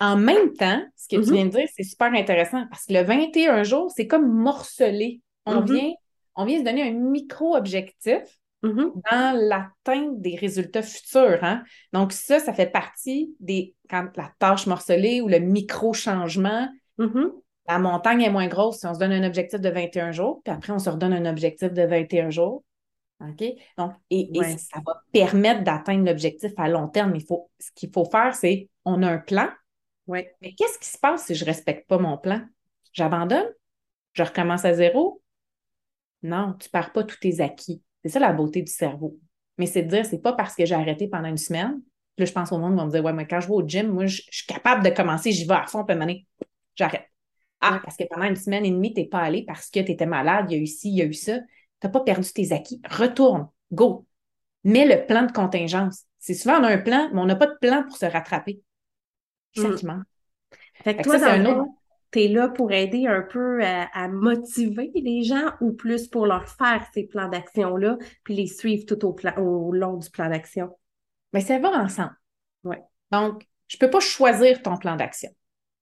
En 0.00 0.16
même 0.16 0.52
temps, 0.54 0.82
ce 0.96 1.08
que 1.08 1.22
tu 1.22 1.28
mm-hmm. 1.28 1.32
viens 1.32 1.44
de 1.46 1.50
dire, 1.50 1.68
c'est 1.74 1.84
super 1.84 2.12
intéressant 2.12 2.64
parce 2.68 2.86
que 2.86 2.94
le 2.94 3.02
21 3.02 3.62
jours, 3.62 3.92
c'est 3.94 4.08
comme 4.08 4.28
morcelé. 4.28 5.20
On, 5.46 5.60
mm-hmm. 5.60 5.72
vient, 5.72 5.92
on 6.34 6.44
vient 6.44 6.58
se 6.58 6.64
donner 6.64 6.82
un 6.82 6.92
micro-objectif 6.92 8.22
mm-hmm. 8.64 8.92
dans 9.10 9.48
l'atteinte 9.48 10.20
des 10.20 10.34
résultats 10.34 10.82
futurs. 10.82 11.38
Hein. 11.42 11.62
Donc, 11.92 12.12
ça, 12.12 12.40
ça 12.40 12.52
fait 12.52 12.70
partie 12.70 13.36
des 13.38 13.74
quand 13.88 14.08
la 14.16 14.32
tâche 14.40 14.66
morcelée 14.66 15.20
ou 15.20 15.28
le 15.28 15.38
micro-changement 15.38 16.68
la 17.68 17.78
montagne 17.78 18.22
est 18.22 18.30
moins 18.30 18.48
grosse 18.48 18.78
si 18.78 18.86
on 18.86 18.94
se 18.94 18.98
donne 18.98 19.12
un 19.12 19.24
objectif 19.24 19.60
de 19.60 19.68
21 19.68 20.12
jours, 20.12 20.40
puis 20.42 20.52
après, 20.52 20.72
on 20.72 20.78
se 20.78 20.88
redonne 20.88 21.12
un 21.12 21.26
objectif 21.26 21.72
de 21.72 21.82
21 21.82 22.30
jours. 22.30 22.64
OK? 23.20 23.44
Donc, 23.76 23.92
et, 24.10 24.30
ça 24.56 24.80
va 24.86 25.02
permettre 25.12 25.64
d'atteindre 25.64 26.06
l'objectif 26.06 26.52
à 26.56 26.68
long 26.68 26.88
terme. 26.88 27.14
Il 27.16 27.24
faut, 27.24 27.50
ce 27.58 27.70
qu'il 27.74 27.90
faut 27.92 28.04
faire, 28.04 28.34
c'est 28.34 28.68
on 28.84 29.02
a 29.02 29.10
un 29.10 29.18
plan. 29.18 29.48
Oui. 30.06 30.20
Mais 30.40 30.54
qu'est-ce 30.54 30.78
qui 30.78 30.88
se 30.88 30.98
passe 30.98 31.26
si 31.26 31.34
je 31.34 31.44
ne 31.44 31.50
respecte 31.50 31.88
pas 31.88 31.98
mon 31.98 32.16
plan? 32.16 32.40
J'abandonne? 32.92 33.48
Je 34.14 34.22
recommence 34.22 34.64
à 34.64 34.72
zéro? 34.72 35.20
Non, 36.22 36.54
tu 36.58 36.68
ne 36.68 36.70
pars 36.70 36.92
pas 36.92 37.04
tous 37.04 37.18
tes 37.18 37.40
acquis. 37.40 37.82
C'est 38.02 38.10
ça 38.10 38.20
la 38.20 38.32
beauté 38.32 38.62
du 38.62 38.72
cerveau. 38.72 39.18
Mais 39.58 39.66
c'est 39.66 39.82
de 39.82 39.88
dire, 39.88 40.06
c'est 40.06 40.22
pas 40.22 40.32
parce 40.32 40.54
que 40.54 40.64
j'ai 40.64 40.74
arrêté 40.74 41.08
pendant 41.08 41.28
une 41.28 41.36
semaine. 41.36 41.82
Là, 42.16 42.24
je 42.24 42.32
pense 42.32 42.50
au 42.52 42.58
monde, 42.58 42.76
vont 42.76 42.86
me 42.86 42.90
dire, 42.90 43.04
ouais, 43.04 43.12
mais 43.12 43.26
quand 43.26 43.40
je 43.40 43.48
vais 43.48 43.54
au 43.54 43.66
gym, 43.66 43.88
moi, 43.88 44.06
je, 44.06 44.22
suis 44.30 44.46
capable 44.46 44.84
de 44.84 44.90
commencer, 44.90 45.32
j'y 45.32 45.44
vais 45.44 45.54
à 45.54 45.66
fond, 45.66 45.84
puis 45.84 46.26
j'arrête. 46.74 47.08
Ah, 47.60 47.80
parce 47.82 47.96
que 47.96 48.04
pendant 48.08 48.26
une 48.26 48.36
semaine 48.36 48.64
et 48.64 48.70
demie, 48.70 48.94
tu 48.94 49.00
n'es 49.00 49.06
pas 49.06 49.20
allé 49.20 49.44
parce 49.44 49.68
que 49.70 49.80
tu 49.80 49.92
étais 49.92 50.06
malade, 50.06 50.46
il 50.48 50.56
y 50.56 50.60
a 50.60 50.62
eu 50.62 50.66
ci, 50.66 50.90
il 50.90 50.96
y 50.96 51.02
a 51.02 51.06
eu 51.06 51.14
ça. 51.14 51.38
Tu 51.38 51.86
n'as 51.86 51.90
pas 51.90 52.00
perdu 52.00 52.32
tes 52.32 52.52
acquis. 52.52 52.80
Retourne, 52.88 53.48
go. 53.72 54.06
Mets 54.64 54.86
le 54.86 55.06
plan 55.06 55.24
de 55.24 55.32
contingence. 55.32 56.04
C'est 56.18 56.34
souvent 56.34 56.60
on 56.60 56.64
a 56.64 56.68
un 56.68 56.78
plan, 56.78 57.10
mais 57.12 57.20
on 57.20 57.26
n'a 57.26 57.36
pas 57.36 57.46
de 57.46 57.56
plan 57.60 57.84
pour 57.84 57.96
se 57.96 58.06
rattraper. 58.06 58.60
Exactement. 59.56 59.94
Mm. 59.94 60.04
Fait 60.84 60.96
que 60.96 61.02
toi, 61.02 61.66
tu 62.10 62.22
es 62.22 62.28
là 62.28 62.48
pour 62.48 62.72
aider 62.72 63.06
un 63.06 63.22
peu 63.22 63.60
à, 63.62 64.08
motiver 64.08 64.90
les 64.94 65.22
gens 65.24 65.52
ou 65.60 65.72
plus 65.72 66.08
pour 66.08 66.26
leur 66.26 66.48
faire 66.48 66.86
ces 66.94 67.06
plans 67.06 67.28
d'action-là, 67.28 67.98
puis 68.24 68.34
les 68.34 68.46
suivre 68.46 68.84
tout 68.86 69.04
au, 69.04 69.12
plan, 69.12 69.34
au 69.36 69.72
long 69.72 69.96
du 69.96 70.08
plan 70.10 70.30
d'action? 70.30 70.70
Mais 71.32 71.40
ça 71.40 71.58
va 71.58 71.70
ensemble. 71.70 72.16
Ouais. 72.64 72.82
Donc, 73.10 73.46
je 73.66 73.76
ne 73.76 73.80
peux 73.80 73.90
pas 73.90 74.00
choisir 74.00 74.62
ton 74.62 74.76
plan 74.78 74.96
d'action. 74.96 75.30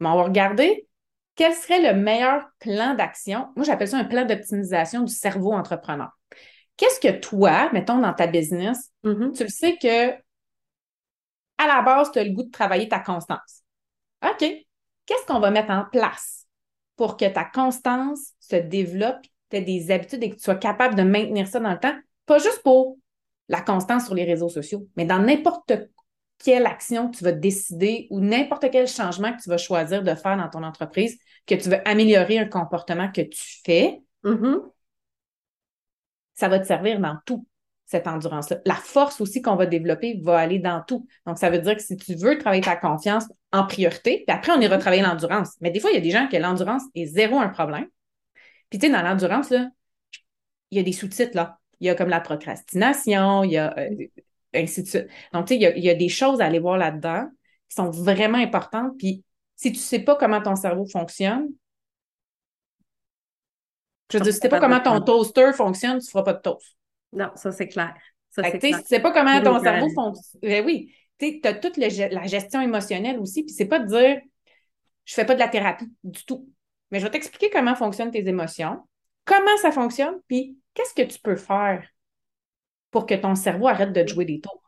Mais 0.01 0.09
on 0.09 0.17
va 0.17 0.25
regarder 0.25 0.86
quel 1.37 1.55
serait 1.55 1.93
le 1.93 1.99
meilleur 1.99 2.49
plan 2.59 2.95
d'action? 2.95 3.49
Moi, 3.57 3.65
j'appelle 3.65 3.89
ça 3.89 3.99
un 3.99 4.05
plan 4.05 4.25
d'optimisation 4.25 5.03
du 5.03 5.13
cerveau 5.13 5.53
entrepreneur. 5.53 6.09
Qu'est-ce 6.77 7.01
que 7.01 7.19
toi, 7.19 7.71
mettons 7.73 7.99
dans 7.99 8.13
ta 8.13 8.27
business, 8.27 8.93
mm-hmm. 9.05 9.33
tu 9.33 9.43
le 9.45 9.49
sais 9.49 9.77
que 9.77 10.11
à 11.59 11.67
la 11.67 11.83
base, 11.83 12.11
tu 12.13 12.19
as 12.19 12.25
le 12.25 12.33
goût 12.33 12.43
de 12.43 12.51
travailler 12.51 12.89
ta 12.89 12.99
constance. 12.99 13.63
OK. 14.25 14.41
Qu'est-ce 14.41 15.27
qu'on 15.27 15.41
va 15.41 15.51
mettre 15.51 15.71
en 15.71 15.85
place 15.85 16.47
pour 16.97 17.17
que 17.17 17.27
ta 17.27 17.45
constance 17.45 18.33
se 18.41 18.57
développe, 18.57 19.23
tu 19.51 19.57
aies 19.57 19.63
des 19.63 19.91
habitudes 19.91 20.23
et 20.23 20.31
que 20.31 20.37
tu 20.37 20.43
sois 20.43 20.57
capable 20.57 20.97
de 20.97 21.03
maintenir 21.03 21.47
ça 21.47 21.61
dans 21.61 21.73
le 21.73 21.79
temps? 21.79 21.97
Pas 22.27 22.39
juste 22.39 22.63
pour 22.63 22.99
la 23.49 23.61
constance 23.61 24.07
sur 24.07 24.15
les 24.15 24.25
réseaux 24.25 24.49
sociaux, 24.49 24.87
mais 24.97 25.05
dans 25.05 25.21
n'importe 25.21 25.73
quelle 26.43 26.67
action 26.67 27.11
tu 27.11 27.25
vas 27.25 27.33
décider 27.33 28.07
ou 28.11 28.21
n'importe 28.21 28.71
quel 28.71 28.87
changement 28.87 29.33
que 29.33 29.43
tu 29.43 29.49
vas 29.49 29.59
choisir 29.59 30.03
de 30.03 30.15
faire 30.15 30.37
dans 30.37 30.49
ton 30.49 30.63
entreprise, 30.63 31.19
que 31.47 31.55
tu 31.55 31.69
veux 31.69 31.87
améliorer 31.89 32.39
un 32.39 32.47
comportement 32.47 33.11
que 33.11 33.23
tu 33.23 33.61
fais, 33.65 34.01
mm-hmm. 34.25 34.61
ça 36.35 36.49
va 36.49 36.59
te 36.59 36.67
servir 36.67 37.01
dans 37.01 37.17
tout, 37.25 37.47
cette 37.87 38.07
endurance-là. 38.07 38.59
La 38.67 38.75
force 38.75 39.21
aussi 39.21 39.41
qu'on 39.41 39.57
va 39.57 39.67
développer 39.67 40.21
va 40.23 40.39
aller 40.39 40.59
dans 40.59 40.83
tout. 40.83 41.07
Donc, 41.25 41.39
ça 41.39 41.51
veut 41.51 41.59
dire 41.59 41.77
que 41.77 41.83
si 41.83 41.97
tu 41.97 42.15
veux 42.15 42.37
travailler 42.39 42.63
ta 42.63 42.77
confiance 42.77 43.25
en 43.53 43.65
priorité, 43.65 44.25
puis 44.27 44.37
après, 44.37 44.53
on 44.53 44.61
ira 44.61 44.77
travailler 44.79 45.03
l'endurance. 45.03 45.55
Mais 45.61 45.71
des 45.71 45.81
fois, 45.81 45.91
il 45.91 45.95
y 45.95 45.99
a 45.99 46.01
des 46.01 46.11
gens 46.11 46.29
que 46.29 46.37
l'endurance 46.37 46.83
est 46.95 47.07
zéro 47.07 47.39
un 47.39 47.49
problème. 47.49 47.87
Puis, 48.71 48.79
tu 48.79 48.87
sais, 48.87 48.93
dans 48.93 49.03
l'endurance, 49.03 49.51
il 49.51 50.77
y 50.77 50.81
a 50.81 50.83
des 50.83 50.93
sous-titres, 50.93 51.37
là. 51.37 51.59
Il 51.81 51.87
y 51.87 51.91
a 51.91 51.95
comme 51.95 52.09
la 52.09 52.21
procrastination, 52.21 53.45
il 53.45 53.53
y 53.53 53.59
a 53.59 53.79
euh, 53.79 53.91
ainsi 54.57 54.83
de 54.83 54.89
suite. 54.89 55.09
Donc, 55.33 55.47
tu 55.47 55.55
sais, 55.55 55.73
il 55.77 55.85
y, 55.85 55.91
a, 55.91 55.95
des 55.95 56.09
choses 56.09 56.41
à 56.41 56.47
aller 56.47 56.59
voir 56.59 56.79
là-dedans 56.79 57.29
qui 57.69 57.77
sont 57.77 57.91
vraiment 57.91 58.39
importantes. 58.39 58.93
Puis, 58.99 59.25
si 59.55 59.73
tu 59.73 59.79
ne 59.79 59.83
sais 59.83 59.99
pas 60.01 60.17
comment 60.17 60.41
ton 60.41 60.57
cerveau 60.57 60.87
fonctionne, 60.87 61.49
je 64.11 64.19
veux 64.19 64.25
dire, 64.25 64.33
si 64.33 64.41
tu 64.41 64.47
ne 64.47 64.51
sais 64.51 64.59
pas 64.61 64.61
comment 64.61 64.81
ton 64.81 65.01
toaster 65.01 65.53
fonctionne, 65.53 65.99
tu 65.99 66.07
ne 66.07 66.11
feras 66.11 66.23
pas 66.23 66.35
de 66.35 66.41
toast. 66.41 66.77
Non, 67.13 67.31
ça, 67.35 67.53
c'est 67.53 67.69
clair. 67.69 67.95
Ça, 68.31 68.43
si 68.51 68.59
tu 68.59 68.71
ne 68.73 68.83
sais 68.83 69.01
pas 69.01 69.13
comment 69.13 69.41
ton 69.43 69.63
cerveau 69.63 69.89
fonctionne, 69.91 70.41
ben 70.43 70.65
oui, 70.65 70.95
tu 71.19 71.41
as 71.45 71.55
toute 71.55 71.77
la 71.77 72.27
gestion 72.27 72.61
émotionnelle 72.61 73.19
aussi. 73.19 73.43
Puis, 73.43 73.53
c'est 73.53 73.67
pas 73.67 73.79
de 73.79 73.87
dire, 73.87 74.21
je 75.05 75.13
ne 75.13 75.15
fais 75.15 75.25
pas 75.25 75.35
de 75.35 75.41
la 75.41 75.49
thérapie 75.49 75.91
du 76.05 76.25
tout. 76.25 76.49
mais 76.91 77.01
je 77.01 77.05
vais 77.05 77.11
t'expliquer 77.11 77.51
comment 77.51 77.75
fonctionnent 77.75 78.11
tes 78.11 78.27
émotions, 78.29 78.87
comment 79.25 79.57
ça 79.61 79.73
fonctionne, 79.73 80.17
puis 80.29 80.59
qu'est-ce 80.75 80.95
que 80.95 81.03
tu 81.03 81.19
peux 81.19 81.37
faire 81.37 81.87
pour 82.97 83.05
que 83.05 83.13
ton 83.13 83.35
cerveau 83.35 83.69
arrête 83.69 83.93
de 83.93 84.09
jouer 84.09 84.25
des 84.25 84.41
tours. 84.41 84.63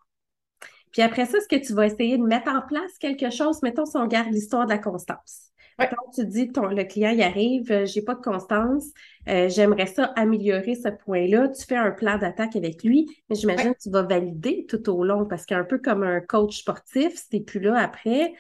Puis 0.92 1.00
après 1.00 1.25
ça, 1.25 1.38
est-ce 1.38 1.49
que 1.49 1.66
tu 1.66 1.73
vas 1.73 1.87
essayer 1.87 2.18
de 2.18 2.23
mettre 2.23 2.50
en 2.50 2.61
place 2.61 2.99
quelque 3.00 3.30
chose? 3.30 3.62
Mettons 3.62 3.87
si 3.87 3.97
on 3.97 4.06
garde 4.06 4.30
l'histoire 4.30 4.66
de 4.66 4.70
la 4.70 4.76
constance. 4.76 5.44
Quand 5.78 6.11
tu 6.14 6.26
dis 6.26 6.52
ton, 6.52 6.66
le 6.66 6.85
client 6.85 7.12
y 7.12 7.23
arrive, 7.23 7.73
euh, 7.73 7.87
j'ai 7.87 8.02
pas 8.02 8.14
de 8.14 8.20
constance, 8.20 8.85
euh, 9.30 9.49
j'aimerais 9.49 9.87
ça 9.87 10.12
améliorer 10.14 10.75
ce 10.75 10.90
point-là. 10.90 11.49
Tu 11.49 11.64
fais 11.64 11.76
un 11.76 11.90
plan 11.90 12.18
d'attaque 12.18 12.54
avec 12.54 12.85
lui, 12.85 13.06
mais 13.30 13.37
j'imagine 13.37 13.73
que 13.73 13.78
tu 13.80 13.88
vas 13.88 14.02
valider 14.02 14.66
tout 14.68 14.90
au 14.90 15.04
long 15.04 15.25
parce 15.25 15.47
qu'un 15.47 15.64
peu 15.64 15.78
comme 15.78 16.02
un 16.02 16.20
coach 16.20 16.58
sportif, 16.58 17.14
si 17.16 17.40
plus 17.40 17.61
là 17.61 17.78
après, 17.78 18.35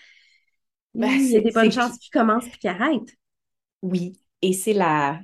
ben, 0.92 1.08
il 1.12 1.30
y 1.30 1.36
a 1.38 1.40
des 1.40 1.50
bonnes 1.50 1.72
chances 1.72 1.96
qu'il 1.96 2.12
commence 2.12 2.46
puis 2.46 2.58
qu'il 2.58 2.68
arrête. 2.68 3.16
Oui, 3.80 4.12
et 4.42 4.52
c'est 4.52 4.74
la. 4.74 5.18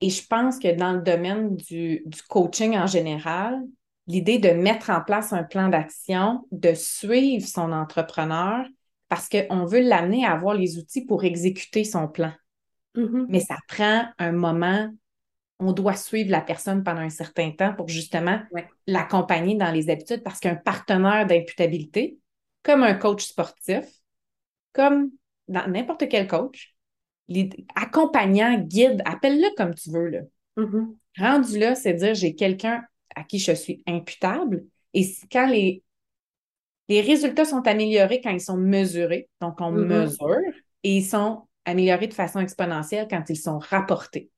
Et 0.00 0.10
je 0.10 0.26
pense 0.26 0.58
que 0.58 0.74
dans 0.74 0.92
le 0.92 1.02
domaine 1.02 1.56
du, 1.56 2.02
du 2.06 2.22
coaching 2.28 2.76
en 2.76 2.86
général, 2.86 3.60
l'idée 4.06 4.38
de 4.38 4.50
mettre 4.50 4.90
en 4.90 5.02
place 5.02 5.32
un 5.32 5.44
plan 5.44 5.68
d'action, 5.68 6.46
de 6.50 6.74
suivre 6.74 7.46
son 7.46 7.72
entrepreneur, 7.72 8.64
parce 9.08 9.28
qu'on 9.28 9.64
veut 9.64 9.80
l'amener 9.80 10.24
à 10.24 10.32
avoir 10.32 10.54
les 10.54 10.78
outils 10.78 11.04
pour 11.04 11.24
exécuter 11.24 11.84
son 11.84 12.08
plan. 12.08 12.32
Mm-hmm. 12.96 13.26
Mais 13.28 13.40
ça 13.40 13.56
prend 13.68 14.04
un 14.18 14.32
moment. 14.32 14.88
On 15.58 15.72
doit 15.72 15.96
suivre 15.96 16.30
la 16.30 16.40
personne 16.40 16.82
pendant 16.82 17.02
un 17.02 17.10
certain 17.10 17.50
temps 17.50 17.74
pour 17.74 17.88
justement 17.88 18.40
l'accompagner 18.86 19.56
dans 19.56 19.70
les 19.70 19.90
habitudes 19.90 20.22
parce 20.22 20.40
qu'un 20.40 20.56
partenaire 20.56 21.26
d'imputabilité, 21.26 22.18
comme 22.62 22.82
un 22.82 22.94
coach 22.94 23.24
sportif, 23.24 23.84
comme 24.72 25.10
dans 25.48 25.66
n'importe 25.66 26.08
quel 26.08 26.26
coach, 26.26 26.74
accompagnant, 27.74 28.58
guide, 28.58 29.02
appelle-le 29.04 29.54
comme 29.56 29.74
tu 29.74 29.90
veux. 29.90 30.08
Là. 30.08 30.20
Mm-hmm. 30.56 30.94
Rendu 31.18 31.58
là, 31.58 31.74
c'est 31.74 31.94
dire 31.94 32.14
j'ai 32.14 32.34
quelqu'un 32.34 32.82
à 33.14 33.24
qui 33.24 33.38
je 33.38 33.52
suis 33.52 33.82
imputable. 33.86 34.64
Et 34.94 35.06
quand 35.30 35.46
les, 35.46 35.82
les 36.88 37.00
résultats 37.00 37.44
sont 37.44 37.66
améliorés 37.66 38.20
quand 38.20 38.30
ils 38.30 38.40
sont 38.40 38.56
mesurés, 38.56 39.28
donc 39.40 39.60
on 39.60 39.72
Mm-hmm. 39.72 39.86
mesure, 39.86 40.36
et 40.82 40.96
ils 40.96 41.04
sont 41.04 41.42
améliorés 41.64 42.06
de 42.08 42.14
façon 42.14 42.40
exponentielle 42.40 43.06
quand 43.08 43.24
ils 43.28 43.36
sont 43.36 43.58
rapportés. 43.58 44.30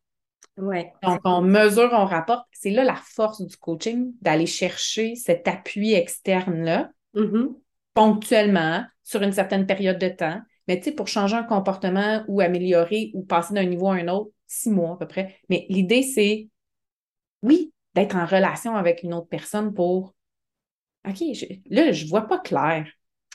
Ouais. 0.58 0.92
Donc, 1.02 1.20
on 1.25 1.40
mesure, 1.40 1.88
on 1.92 2.04
rapporte. 2.04 2.46
C'est 2.52 2.70
là 2.70 2.84
la 2.84 2.96
force 2.96 3.40
du 3.46 3.56
coaching, 3.56 4.12
d'aller 4.20 4.46
chercher 4.46 5.14
cet 5.14 5.49
appui 5.49 5.94
externe-là, 5.94 6.90
Mm-hmm. 7.14 7.54
ponctuellement, 7.94 8.84
sur 9.04 9.22
une 9.22 9.32
certaine 9.32 9.66
période 9.66 9.99
de 9.99 10.08
temps. 10.08 10.40
Mais 10.69 10.78
tu 10.78 10.85
sais, 10.85 10.92
pour 10.92 11.09
changer 11.09 11.37
un 11.37 11.42
comportement 11.42 12.25
ou 12.28 12.40
améliorer 12.40 13.11
ou 13.14 13.25
passer 13.25 13.54
d'un 13.54 13.64
niveau 13.64 13.88
à 13.88 13.95
un 13.95 14.09
autre, 14.09 14.31
six 14.47 14.71
mois 14.71 14.95
à 14.95 14.97
peu 14.97 15.07
près. 15.07 15.37
Mais 15.49 15.66
l'idée, 15.69 16.02
c'est, 16.02 16.49
oui, 17.42 17.73
d'être 17.95 18.16
en 18.16 18.26
relation 18.26 18.76
avec 18.76 19.02
une 19.02 19.14
autre 19.14 19.28
personne 19.28 19.75
pour 19.75 20.14
OK, 21.09 21.16
je, 21.35 21.47
là, 21.69 21.92
je 21.92 22.07
vois 22.07 22.28
pas 22.28 22.38
clair. 22.38 22.87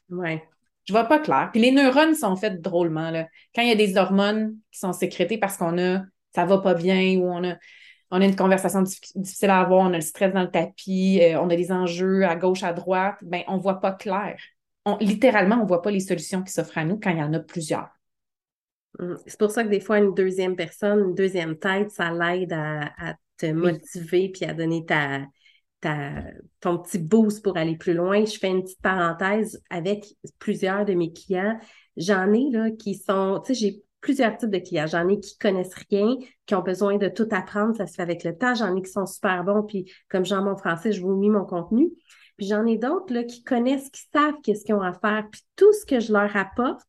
Ouais. 0.09 0.43
Je 0.85 0.93
vois 0.93 1.03
pas 1.03 1.19
clair. 1.19 1.49
Puis 1.51 1.61
les 1.61 1.71
neurones 1.71 2.15
sont 2.15 2.35
faits 2.37 2.61
drôlement. 2.61 3.11
Là. 3.11 3.27
Quand 3.53 3.61
il 3.61 3.67
y 3.67 3.71
a 3.71 3.75
des 3.75 3.97
hormones 3.97 4.55
qui 4.71 4.79
sont 4.79 4.93
sécrétées 4.93 5.37
parce 5.37 5.57
qu'on 5.57 5.77
a 5.77 6.03
ça 6.33 6.45
va 6.45 6.59
pas 6.59 6.75
bien 6.75 7.17
ou 7.17 7.23
on 7.31 7.43
a, 7.43 7.55
on 8.11 8.21
a 8.21 8.25
une 8.25 8.35
conversation 8.35 8.83
difficile 8.83 9.49
à 9.49 9.61
avoir, 9.61 9.81
on 9.81 9.93
a 9.93 9.97
le 9.97 10.01
stress 10.01 10.31
dans 10.33 10.43
le 10.43 10.51
tapis, 10.51 11.19
euh, 11.21 11.41
on 11.41 11.49
a 11.49 11.55
des 11.55 11.71
enjeux 11.71 12.25
à 12.25 12.35
gauche, 12.35 12.63
à 12.63 12.73
droite, 12.73 13.17
ben 13.23 13.41
on 13.47 13.57
voit 13.57 13.79
pas 13.81 13.91
clair. 13.91 14.37
On, 14.87 14.97
littéralement, 14.99 15.57
on 15.61 15.65
voit 15.65 15.81
pas 15.81 15.91
les 15.91 15.99
solutions 15.99 16.41
qui 16.41 16.53
s'offrent 16.53 16.77
à 16.77 16.85
nous 16.85 16.97
quand 16.97 17.09
il 17.09 17.17
y 17.17 17.23
en 17.23 17.33
a 17.33 17.39
plusieurs. 17.39 17.89
Mm. 18.99 19.15
C'est 19.25 19.37
pour 19.37 19.51
ça 19.51 19.65
que 19.65 19.69
des 19.69 19.81
fois, 19.81 19.99
une 19.99 20.13
deuxième 20.13 20.55
personne, 20.55 21.09
une 21.09 21.13
deuxième 21.13 21.57
tête, 21.57 21.91
ça 21.91 22.09
l'aide 22.11 22.53
à, 22.53 22.91
à, 22.97 23.15
te 23.37 23.51
motiver 23.51 24.29
puis 24.29 24.45
à 24.45 24.53
donner 24.53 24.85
ta, 24.85 25.25
ta, 25.81 26.23
ton 26.61 26.77
petit 26.79 26.99
boost 26.99 27.43
pour 27.43 27.57
aller 27.57 27.75
plus 27.75 27.93
loin. 27.93 28.23
Je 28.23 28.37
fais 28.37 28.47
une 28.47 28.63
petite 28.63 28.81
parenthèse 28.81 29.61
avec 29.69 30.05
plusieurs 30.39 30.85
de 30.85 30.93
mes 30.93 31.11
clients. 31.11 31.59
J'en 31.97 32.31
ai 32.31 32.49
là 32.49 32.71
qui 32.71 32.95
sont, 32.95 33.41
tu 33.45 33.53
sais, 33.53 33.59
j'ai 33.59 33.83
plusieurs 33.99 34.37
types 34.37 34.49
de 34.49 34.59
clients. 34.59 34.87
J'en 34.87 35.07
ai 35.09 35.19
qui 35.19 35.37
connaissent 35.37 35.75
rien, 35.89 36.15
qui 36.45 36.55
ont 36.55 36.61
besoin 36.61 36.97
de 36.97 37.09
tout 37.09 37.27
apprendre, 37.31 37.75
ça 37.75 37.87
se 37.87 37.95
fait 37.95 38.01
avec 38.01 38.23
le 38.23 38.37
temps. 38.37 38.55
J'en 38.55 38.73
ai 38.75 38.81
qui 38.81 38.91
sont 38.91 39.05
super 39.05 39.43
bons, 39.43 39.63
puis 39.63 39.91
comme 40.09 40.25
j'en 40.25 40.43
mon 40.43 40.55
français, 40.55 40.93
je 40.93 41.01
vous 41.01 41.15
mis 41.15 41.29
mon 41.29 41.43
contenu. 41.43 41.91
Puis 42.37 42.47
j'en 42.47 42.65
ai 42.65 42.77
d'autres 42.77 43.13
là, 43.13 43.23
qui 43.23 43.43
connaissent, 43.43 43.89
qui 43.89 44.03
savent 44.13 44.35
qu'est-ce 44.43 44.63
qu'ils 44.63 44.75
ont 44.75 44.81
à 44.81 44.93
faire. 44.93 45.27
Puis 45.31 45.41
tout 45.55 45.71
ce 45.73 45.85
que 45.85 45.99
je 45.99 46.13
leur 46.13 46.35
apporte, 46.35 46.87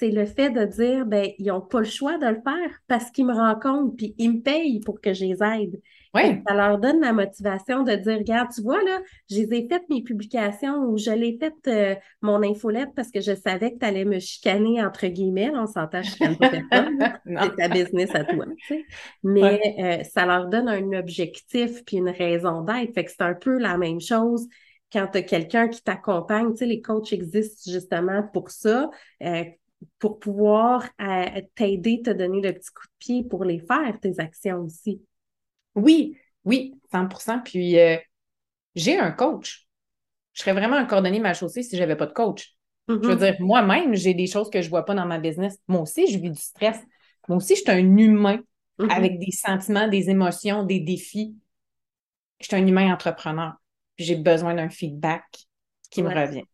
c'est 0.00 0.10
le 0.10 0.24
fait 0.24 0.50
de 0.50 0.64
dire, 0.64 1.04
ben, 1.04 1.28
ils 1.38 1.46
n'ont 1.46 1.60
pas 1.60 1.80
le 1.80 1.84
choix 1.84 2.16
de 2.16 2.26
le 2.26 2.40
faire 2.42 2.70
parce 2.86 3.10
qu'ils 3.10 3.26
me 3.26 3.34
rencontrent, 3.34 3.94
puis 3.96 4.14
ils 4.18 4.32
me 4.32 4.40
payent 4.40 4.80
pour 4.80 5.00
que 5.00 5.12
je 5.12 5.24
les 5.24 5.42
aide. 5.42 5.80
Ouais. 6.14 6.42
Ça 6.46 6.54
leur 6.54 6.78
donne 6.78 7.00
la 7.00 7.12
motivation 7.12 7.82
de 7.82 7.94
dire, 7.96 8.18
regarde, 8.18 8.48
tu 8.54 8.62
vois, 8.62 8.82
là, 8.82 9.00
je 9.30 9.36
les 9.36 9.54
ai 9.54 9.68
faites 9.68 9.88
mes 9.90 10.02
publications 10.02 10.84
ou 10.86 10.96
je 10.96 11.10
l'ai 11.10 11.38
fait 11.38 11.54
euh, 11.68 11.94
mon 12.22 12.42
infolette 12.42 12.90
parce 12.96 13.10
que 13.10 13.20
je 13.20 13.34
savais 13.34 13.72
que 13.72 13.78
tu 13.78 13.86
allais 13.86 14.04
me 14.04 14.18
chicaner, 14.18 14.82
entre 14.82 15.06
guillemets. 15.06 15.52
On 15.54 15.66
s'entend, 15.66 16.02
je 16.02 16.10
chicane 16.10 16.36
pas 16.36 16.50
personne. 16.70 16.98
c'est 17.26 17.56
ta 17.56 17.68
business 17.68 18.14
à 18.14 18.24
toi, 18.24 18.46
tu 18.56 18.74
sais. 18.74 18.84
Mais 19.22 19.42
ouais. 19.42 20.00
euh, 20.00 20.04
ça 20.04 20.24
leur 20.24 20.48
donne 20.48 20.68
un 20.68 20.98
objectif 20.98 21.84
puis 21.84 21.98
une 21.98 22.10
raison 22.10 22.62
d'être. 22.62 22.94
Fait 22.94 23.04
que 23.04 23.10
c'est 23.10 23.22
un 23.22 23.34
peu 23.34 23.58
la 23.58 23.76
même 23.76 24.00
chose 24.00 24.48
quand 24.92 25.08
tu 25.08 25.18
as 25.18 25.22
quelqu'un 25.22 25.68
qui 25.68 25.82
t'accompagne. 25.82 26.50
Tu 26.52 26.58
sais, 26.58 26.66
les 26.66 26.80
coachs 26.80 27.12
existent 27.12 27.70
justement 27.70 28.22
pour 28.32 28.50
ça. 28.50 28.90
Euh, 29.22 29.44
pour 29.98 30.18
pouvoir 30.18 30.84
euh, 31.00 31.40
t'aider, 31.54 32.02
te 32.04 32.10
donner 32.10 32.40
le 32.40 32.52
petit 32.52 32.70
coup 32.70 32.86
de 32.86 32.92
pied 32.98 33.24
pour 33.24 33.44
les 33.44 33.60
faire, 33.60 33.98
tes 34.00 34.18
actions 34.20 34.58
aussi. 34.58 35.02
Oui, 35.74 36.16
oui, 36.44 36.74
100% 36.92 37.40
Puis, 37.42 37.78
euh, 37.78 37.96
j'ai 38.74 38.98
un 38.98 39.10
coach. 39.10 39.66
Je 40.32 40.42
serais 40.42 40.52
vraiment 40.52 40.76
un 40.76 40.84
cordonnier 40.84 41.20
mal 41.20 41.34
chaussée 41.34 41.62
si 41.62 41.76
j'avais 41.76 41.96
pas 41.96 42.06
de 42.06 42.12
coach. 42.12 42.56
Mm 42.88 42.94
-hmm. 42.94 43.02
Je 43.02 43.08
veux 43.08 43.16
dire, 43.16 43.36
moi-même, 43.40 43.94
j'ai 43.94 44.14
des 44.14 44.26
choses 44.26 44.50
que 44.50 44.62
je 44.62 44.68
vois 44.68 44.84
pas 44.84 44.94
dans 44.94 45.06
ma 45.06 45.18
business. 45.18 45.58
Moi 45.66 45.80
aussi, 45.80 46.06
je 46.06 46.18
vis 46.18 46.30
du 46.30 46.40
stress. 46.40 46.78
Moi 47.28 47.36
aussi, 47.38 47.54
je 47.56 47.60
suis 47.62 47.70
un 47.70 47.96
humain 47.98 48.38
mm 48.78 48.86
-hmm. 48.86 48.96
avec 48.96 49.18
des 49.18 49.32
sentiments, 49.32 49.88
des 49.88 50.08
émotions, 50.10 50.64
des 50.64 50.80
défis. 50.80 51.36
Je 52.40 52.46
suis 52.46 52.56
un 52.56 52.66
humain 52.66 52.92
entrepreneur. 52.92 53.52
Puis, 54.00 54.06
j'ai 54.06 54.16
besoin 54.16 54.54
d'un 54.54 54.70
feedback 54.70 55.26
qui 55.90 56.02
ouais. 56.02 56.14
me 56.14 56.18
revient. 56.18 56.44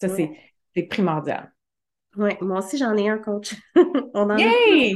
Ça, 0.00 0.06
ouais. 0.06 0.30
c'est 0.72 0.82
primordial. 0.84 1.52
Oui, 2.16 2.30
moi 2.40 2.58
aussi, 2.58 2.78
j'en 2.78 2.96
ai 2.96 3.08
un 3.08 3.18
coach. 3.18 3.56
On 4.14 4.30
en 4.30 4.36
Yay! 4.36 4.94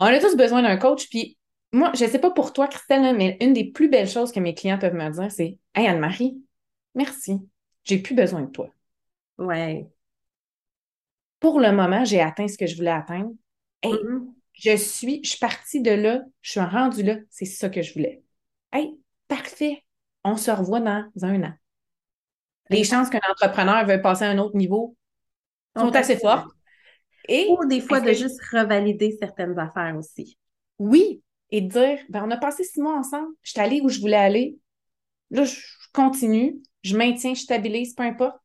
On 0.00 0.06
a 0.06 0.18
tous 0.18 0.34
besoin 0.34 0.62
d'un 0.62 0.78
coach. 0.78 1.10
Puis 1.10 1.36
moi, 1.74 1.92
je 1.94 2.06
ne 2.06 2.08
sais 2.08 2.18
pas 2.18 2.30
pour 2.30 2.54
toi, 2.54 2.68
Christelle, 2.68 3.14
mais 3.18 3.36
une 3.42 3.52
des 3.52 3.70
plus 3.70 3.90
belles 3.90 4.08
choses 4.08 4.32
que 4.32 4.40
mes 4.40 4.54
clients 4.54 4.78
peuvent 4.78 4.94
me 4.94 5.10
dire, 5.10 5.30
c'est 5.30 5.58
Hey, 5.74 5.86
Anne-Marie, 5.86 6.42
merci. 6.94 7.38
J'ai 7.84 7.98
plus 7.98 8.14
besoin 8.14 8.40
de 8.40 8.50
toi. 8.50 8.70
Ouais. 9.36 9.86
Pour 11.38 11.60
le 11.60 11.70
moment, 11.70 12.06
j'ai 12.06 12.22
atteint 12.22 12.48
ce 12.48 12.56
que 12.56 12.66
je 12.66 12.76
voulais 12.76 12.92
atteindre. 12.92 13.32
Hey, 13.82 13.92
mm 13.92 13.96
-hmm. 13.96 14.32
je 14.54 14.76
suis, 14.76 15.20
je 15.22 15.28
suis 15.28 15.38
partie 15.38 15.82
de 15.82 15.90
là, 15.90 16.22
je 16.40 16.50
suis 16.52 16.60
rendue 16.60 17.02
là, 17.02 17.16
c'est 17.28 17.44
ça 17.44 17.68
que 17.68 17.82
je 17.82 17.92
voulais. 17.92 18.22
Hey, 18.72 18.96
parfait. 19.28 19.83
On 20.24 20.36
se 20.36 20.50
revoit 20.50 20.80
dans 20.80 21.04
un 21.22 21.42
an. 21.42 21.52
Les 22.70 22.84
chances 22.84 23.10
qu'un 23.10 23.20
entrepreneur 23.30 23.86
veuille 23.86 24.00
passer 24.00 24.24
à 24.24 24.30
un 24.30 24.38
autre 24.38 24.56
niveau 24.56 24.96
sont 25.76 25.94
assez 25.94 26.16
fortes. 26.16 26.48
Et 27.28 27.46
Ou 27.50 27.64
des 27.66 27.80
fois 27.80 28.00
de 28.00 28.06
que... 28.06 28.14
juste 28.14 28.40
revalider 28.52 29.16
certaines 29.18 29.58
affaires 29.58 29.96
aussi. 29.96 30.38
Oui, 30.78 31.22
et 31.50 31.60
de 31.60 31.68
dire, 31.68 31.98
ben, 32.08 32.24
on 32.24 32.30
a 32.30 32.36
passé 32.36 32.64
six 32.64 32.80
mois 32.80 32.96
ensemble, 32.98 33.32
je 33.42 33.52
suis 33.52 33.60
allée 33.60 33.80
où 33.82 33.88
je 33.88 34.00
voulais 34.00 34.16
aller, 34.16 34.58
là, 35.30 35.44
je 35.44 35.58
continue, 35.92 36.60
je 36.82 36.96
maintiens, 36.96 37.34
je 37.34 37.40
stabilise, 37.40 37.94
peu 37.94 38.02
importe. 38.02 38.36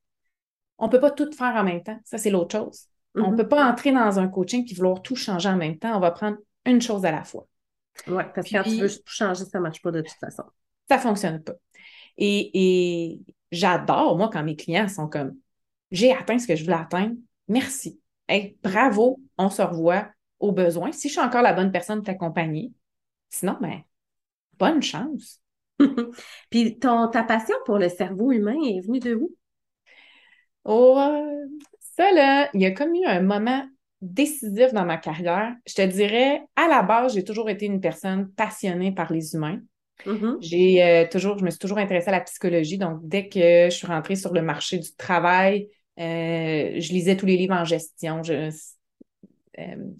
On 0.78 0.86
ne 0.86 0.92
peut 0.92 1.00
pas 1.00 1.12
tout 1.12 1.30
faire 1.32 1.56
en 1.56 1.64
même 1.64 1.84
temps. 1.84 2.00
Ça, 2.06 2.18
c'est 2.18 2.30
l'autre 2.30 2.58
chose. 2.58 2.86
Mm 3.16 3.22
-hmm. 3.22 3.26
On 3.26 3.32
ne 3.32 3.38
peut 3.38 3.48
pas 3.48 3.70
entrer 3.70 3.92
dans 3.92 4.20
un 4.20 4.28
coaching 4.30 4.66
et 4.70 4.76
vouloir 4.76 5.02
tout 5.02 5.16
changer 5.16 5.50
en 5.50 5.58
même 5.58 5.78
temps. 5.78 5.96
On 5.98 6.00
va 6.00 6.12
prendre 6.12 6.38
une 6.66 6.82
chose 6.82 7.04
à 7.06 7.12
la 7.12 7.24
fois. 7.24 7.48
Oui, 8.08 8.24
parce 8.34 8.48
que 8.48 8.56
quand 8.56 8.64
tu 8.64 8.78
veux 8.78 8.90
tout 8.90 9.02
changer, 9.06 9.44
ça 9.46 9.58
ne 9.58 9.64
marche 9.64 9.82
pas 9.82 9.92
de 9.92 10.02
toute 10.02 10.20
façon. 10.20 10.44
Ça 10.90 10.98
ne 10.98 11.02
fonctionne 11.02 11.44
pas. 11.44 11.54
Et, 12.18 12.52
et 12.54 13.22
j'adore, 13.52 14.18
moi, 14.18 14.30
quand 14.32 14.44
mes 14.44 14.56
clients 14.56 14.88
sont 14.88 15.08
comme, 15.08 15.38
j'ai 15.92 16.14
atteint 16.14 16.40
ce 16.40 16.48
que 16.48 16.56
je 16.56 16.64
voulais 16.64 16.76
atteindre, 16.76 17.16
merci. 17.48 18.00
Hey, 18.28 18.58
bravo, 18.64 19.20
on 19.38 19.50
se 19.50 19.62
revoit 19.62 20.10
au 20.40 20.52
besoin. 20.52 20.92
Si 20.92 21.08
je 21.08 21.14
suis 21.14 21.22
encore 21.22 21.42
la 21.42 21.54
bonne 21.54 21.72
personne 21.72 22.00
de 22.00 22.06
t'accompagner, 22.06 22.72
sinon, 23.30 23.58
ben, 23.62 23.82
bonne 24.58 24.82
chance. 24.82 25.42
Puis 26.50 26.78
ton, 26.80 27.08
ta 27.08 27.24
passion 27.24 27.56
pour 27.66 27.78
le 27.78 27.90
cerveau 27.90 28.32
humain 28.32 28.58
est 28.66 28.82
venue 28.82 29.00
de 29.00 29.16
où? 29.16 29.36
Oh, 30.66 30.98
euh, 31.00 31.48
ça 31.80 32.12
là, 32.12 32.50
il 32.54 32.62
y 32.62 32.66
a 32.66 32.72
comme 32.72 32.94
eu 32.94 33.06
un 33.06 33.22
moment 33.22 33.66
décisif 34.02 34.74
dans 34.74 34.86
ma 34.86 34.98
carrière. 34.98 35.56
Je 35.66 35.74
te 35.74 35.82
dirais, 35.82 36.46
à 36.56 36.68
la 36.68 36.84
base, 36.84 37.16
j'ai 37.16 37.24
toujours 37.24 37.50
été 37.50 37.66
une 37.66 37.82
personne 37.82 38.30
passionnée 38.32 38.92
par 38.92 39.12
les 39.12 39.34
humains. 39.34 39.60
Mm 40.06 40.16
-hmm. 40.16 40.38
J'ai 40.42 40.84
euh, 40.84 41.06
toujours, 41.10 41.38
je 41.38 41.46
me 41.46 41.50
suis 41.50 41.60
toujours 41.60 41.78
intéressée 41.78 42.10
à 42.10 42.12
la 42.12 42.22
psychologie. 42.22 42.78
Donc, 42.78 43.00
dès 43.04 43.28
que 43.28 43.70
je 43.70 43.76
suis 43.76 43.88
rentrée 43.88 44.16
sur 44.16 44.34
le 44.34 44.42
marché 44.42 44.78
du 44.78 44.96
travail, 44.96 45.68
euh, 46.00 46.80
je 46.80 46.94
lisais 46.94 47.18
tous 47.18 47.26
les 47.26 47.38
livres 47.38 47.56
en 47.56 47.66
gestion. 47.66 48.24
Je, 48.24 48.50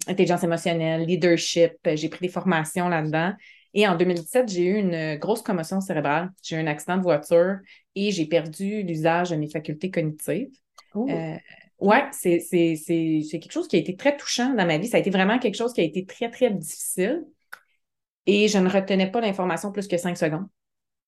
intelligence 0.06 0.42
émotionnelle, 0.44 1.04
leadership. 1.04 1.72
J'ai 1.94 2.08
pris 2.08 2.26
des 2.26 2.32
formations 2.32 2.88
là-dedans. 2.88 3.34
Et 3.74 3.86
en 3.86 3.96
2017, 3.96 4.48
j'ai 4.48 4.64
eu 4.64 4.76
une 4.76 5.16
grosse 5.16 5.42
commotion 5.42 5.80
cérébrale. 5.80 6.30
J'ai 6.42 6.56
eu 6.56 6.58
un 6.58 6.66
accident 6.66 6.96
de 6.96 7.02
voiture 7.02 7.58
et 7.94 8.10
j'ai 8.10 8.26
perdu 8.26 8.82
l'usage 8.82 9.30
de 9.30 9.36
mes 9.36 9.48
facultés 9.48 9.90
cognitives. 9.90 10.48
Euh, 10.96 11.36
ouais, 11.78 12.04
c'est 12.12 12.40
quelque 13.30 13.52
chose 13.52 13.68
qui 13.68 13.76
a 13.76 13.78
été 13.78 13.94
très 13.94 14.16
touchant 14.16 14.54
dans 14.54 14.66
ma 14.66 14.78
vie. 14.78 14.88
Ça 14.88 14.96
a 14.96 15.00
été 15.00 15.10
vraiment 15.10 15.38
quelque 15.38 15.56
chose 15.56 15.72
qui 15.72 15.80
a 15.80 15.84
été 15.84 16.04
très, 16.04 16.30
très 16.30 16.50
difficile. 16.50 17.24
Et 18.26 18.48
je 18.48 18.58
ne 18.58 18.68
retenais 18.68 19.10
pas 19.10 19.20
l'information 19.20 19.72
plus 19.72 19.88
que 19.88 19.96
cinq 19.96 20.16
secondes. 20.16 20.46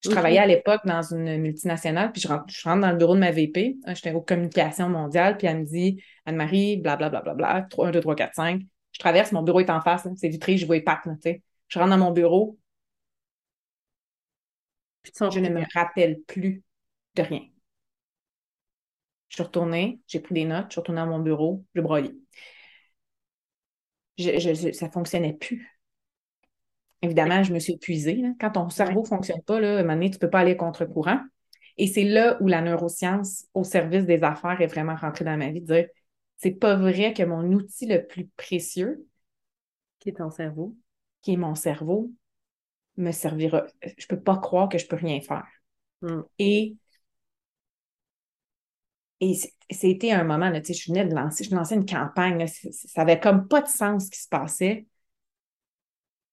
Je 0.04 0.11
travaillais 0.11 0.38
à 0.38 0.47
l'époque 0.47 0.81
dans 0.85 1.02
une 1.02 1.37
multinationale, 1.38 2.11
puis 2.11 2.21
je 2.21 2.26
rentre, 2.26 2.45
je 2.49 2.69
rentre, 2.69 2.81
dans 2.81 2.90
le 2.90 2.97
bureau 2.97 3.14
de 3.14 3.21
ma 3.21 3.31
VP. 3.31 3.76
J'étais 3.87 4.12
aux 4.12 4.21
communications 4.21 4.88
mondiales, 4.88 5.37
puis 5.37 5.47
elle 5.47 5.61
me 5.61 5.64
dit 5.64 6.02
Anne-Marie, 6.26 6.78
blablabla, 6.78 7.69
1, 7.78 7.90
2, 7.92 8.00
3, 8.00 8.16
4, 8.16 8.35
5. 8.35 8.62
Je 8.90 8.99
traverse, 8.99 9.31
mon 9.31 9.42
bureau 9.42 9.61
est 9.61 9.71
en 9.71 9.81
face, 9.81 10.07
c'est 10.16 10.28
vitré, 10.28 10.57
je 10.57 10.66
vois 10.66 10.76
les 10.76 10.83
pattes. 10.83 11.07
Je 11.69 11.78
rentre 11.78 11.90
dans 11.90 11.99
mon 11.99 12.11
bureau. 12.11 12.59
je 15.04 15.38
ne 15.38 15.49
me 15.49 15.62
rappelle 15.73 16.21
plus 16.26 16.62
de 17.14 17.23
rien. 17.23 17.42
Je 19.28 19.37
suis 19.37 19.42
retournée, 19.45 20.00
j'ai 20.09 20.21
pris 20.21 20.35
des 20.35 20.45
notes, 20.45 20.66
je 20.69 20.73
suis 20.73 20.81
retournée 20.81 21.00
dans 21.00 21.07
mon 21.07 21.21
bureau, 21.21 21.64
je 21.75 21.81
broyais. 21.81 22.12
ça 24.19 24.87
ne 24.87 24.92
fonctionnait 24.92 25.33
plus. 25.35 25.72
Évidemment, 27.03 27.43
je 27.43 27.53
me 27.53 27.59
suis 27.59 27.75
épuisée. 27.75 28.23
Quand 28.41 28.53
ton 28.53 28.69
cerveau 28.71 29.03
ne 29.03 29.07
fonctionne 29.07 29.43
pas, 29.43 29.61
là, 29.61 29.77
à 29.77 29.81
un 29.81 29.83
moment 29.83 29.95
donné, 29.95 30.11
tu 30.11 30.17
ne 30.17 30.21
peux 30.21 30.31
pas 30.31 30.41
aller 30.41 30.57
contre-courant. 30.57 31.21
Et 31.77 31.87
c'est 31.87 32.05
là 32.05 32.37
où 32.41 32.47
la 32.47 32.61
neuroscience 32.63 33.47
au 33.55 33.65
service 33.65 34.05
des 34.05 34.23
affaires 34.23 34.61
est 34.61 34.67
vraiment 34.67 34.95
rentrée 34.95 35.25
dans 35.25 35.37
ma 35.37 35.51
vie, 35.51 35.61
de 35.61 35.67
dire 35.67 35.89
c'est 36.37 36.53
pas 36.53 36.77
vrai 36.77 37.13
que 37.13 37.23
mon 37.23 37.45
outil 37.53 37.87
le 37.87 38.07
plus 38.07 38.27
précieux, 38.37 39.07
qui 39.99 40.11
est 40.11 40.15
ton 40.19 40.31
cerveau, 40.31 40.77
qui 41.23 41.33
est 41.33 41.37
mon 41.37 41.55
cerveau, 41.55 42.11
me 42.97 43.11
servira. 43.13 43.65
Je 43.97 44.07
peux 44.07 44.21
pas 44.21 44.37
croire 44.39 44.69
que 44.69 44.79
je 44.79 44.87
peux 44.87 44.97
rien 44.97 45.21
faire. 45.21 45.47
Mm. 46.03 46.21
Et, 46.39 46.77
et 49.21 49.39
c'était 49.71 50.11
un 50.11 50.25
moment, 50.25 50.51
là, 50.51 50.61
je 50.63 50.89
venais 50.89 51.07
de 51.07 51.15
lancer, 51.15 51.45
je 51.45 51.55
lançais 51.55 51.77
une 51.77 51.87
campagne, 51.87 52.47
ça 52.47 53.03
avait 53.03 53.21
comme 53.21 53.47
pas 53.47 53.63
de 53.63 53.69
sens 53.69 54.07
ce 54.07 54.11
qui 54.11 54.21
se 54.21 54.29
passait. 54.29 54.87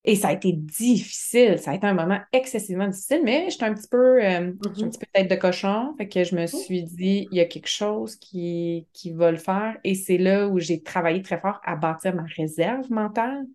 Et 0.05 0.15
ça 0.15 0.29
a 0.29 0.33
été 0.33 0.53
difficile. 0.53 1.59
Ça 1.59 1.71
a 1.71 1.75
été 1.75 1.85
un 1.85 1.93
moment 1.93 2.19
excessivement 2.31 2.87
difficile, 2.87 3.21
mais 3.23 3.49
j'étais 3.49 3.65
un 3.65 3.73
petit 3.73 3.89
peu, 3.89 4.23
euh, 4.23 4.37
un 4.37 4.51
mm-hmm. 4.51 4.89
petit 4.89 4.99
peu 4.99 5.05
tête 5.13 5.29
de 5.29 5.35
cochon. 5.35 5.93
Fait 5.97 6.07
que 6.07 6.23
je 6.23 6.35
me 6.35 6.43
mm-hmm. 6.43 6.63
suis 6.63 6.83
dit, 6.83 7.27
il 7.31 7.37
y 7.37 7.41
a 7.41 7.45
quelque 7.45 7.67
chose 7.67 8.15
qui, 8.15 8.87
qui 8.93 9.11
va 9.11 9.31
le 9.31 9.37
faire. 9.37 9.77
Et 9.83 9.95
c'est 9.95 10.17
là 10.17 10.47
où 10.47 10.57
j'ai 10.57 10.81
travaillé 10.81 11.21
très 11.21 11.39
fort 11.39 11.59
à 11.63 11.75
bâtir 11.75 12.15
ma 12.15 12.23
réserve 12.23 12.89
mentale 12.89 13.45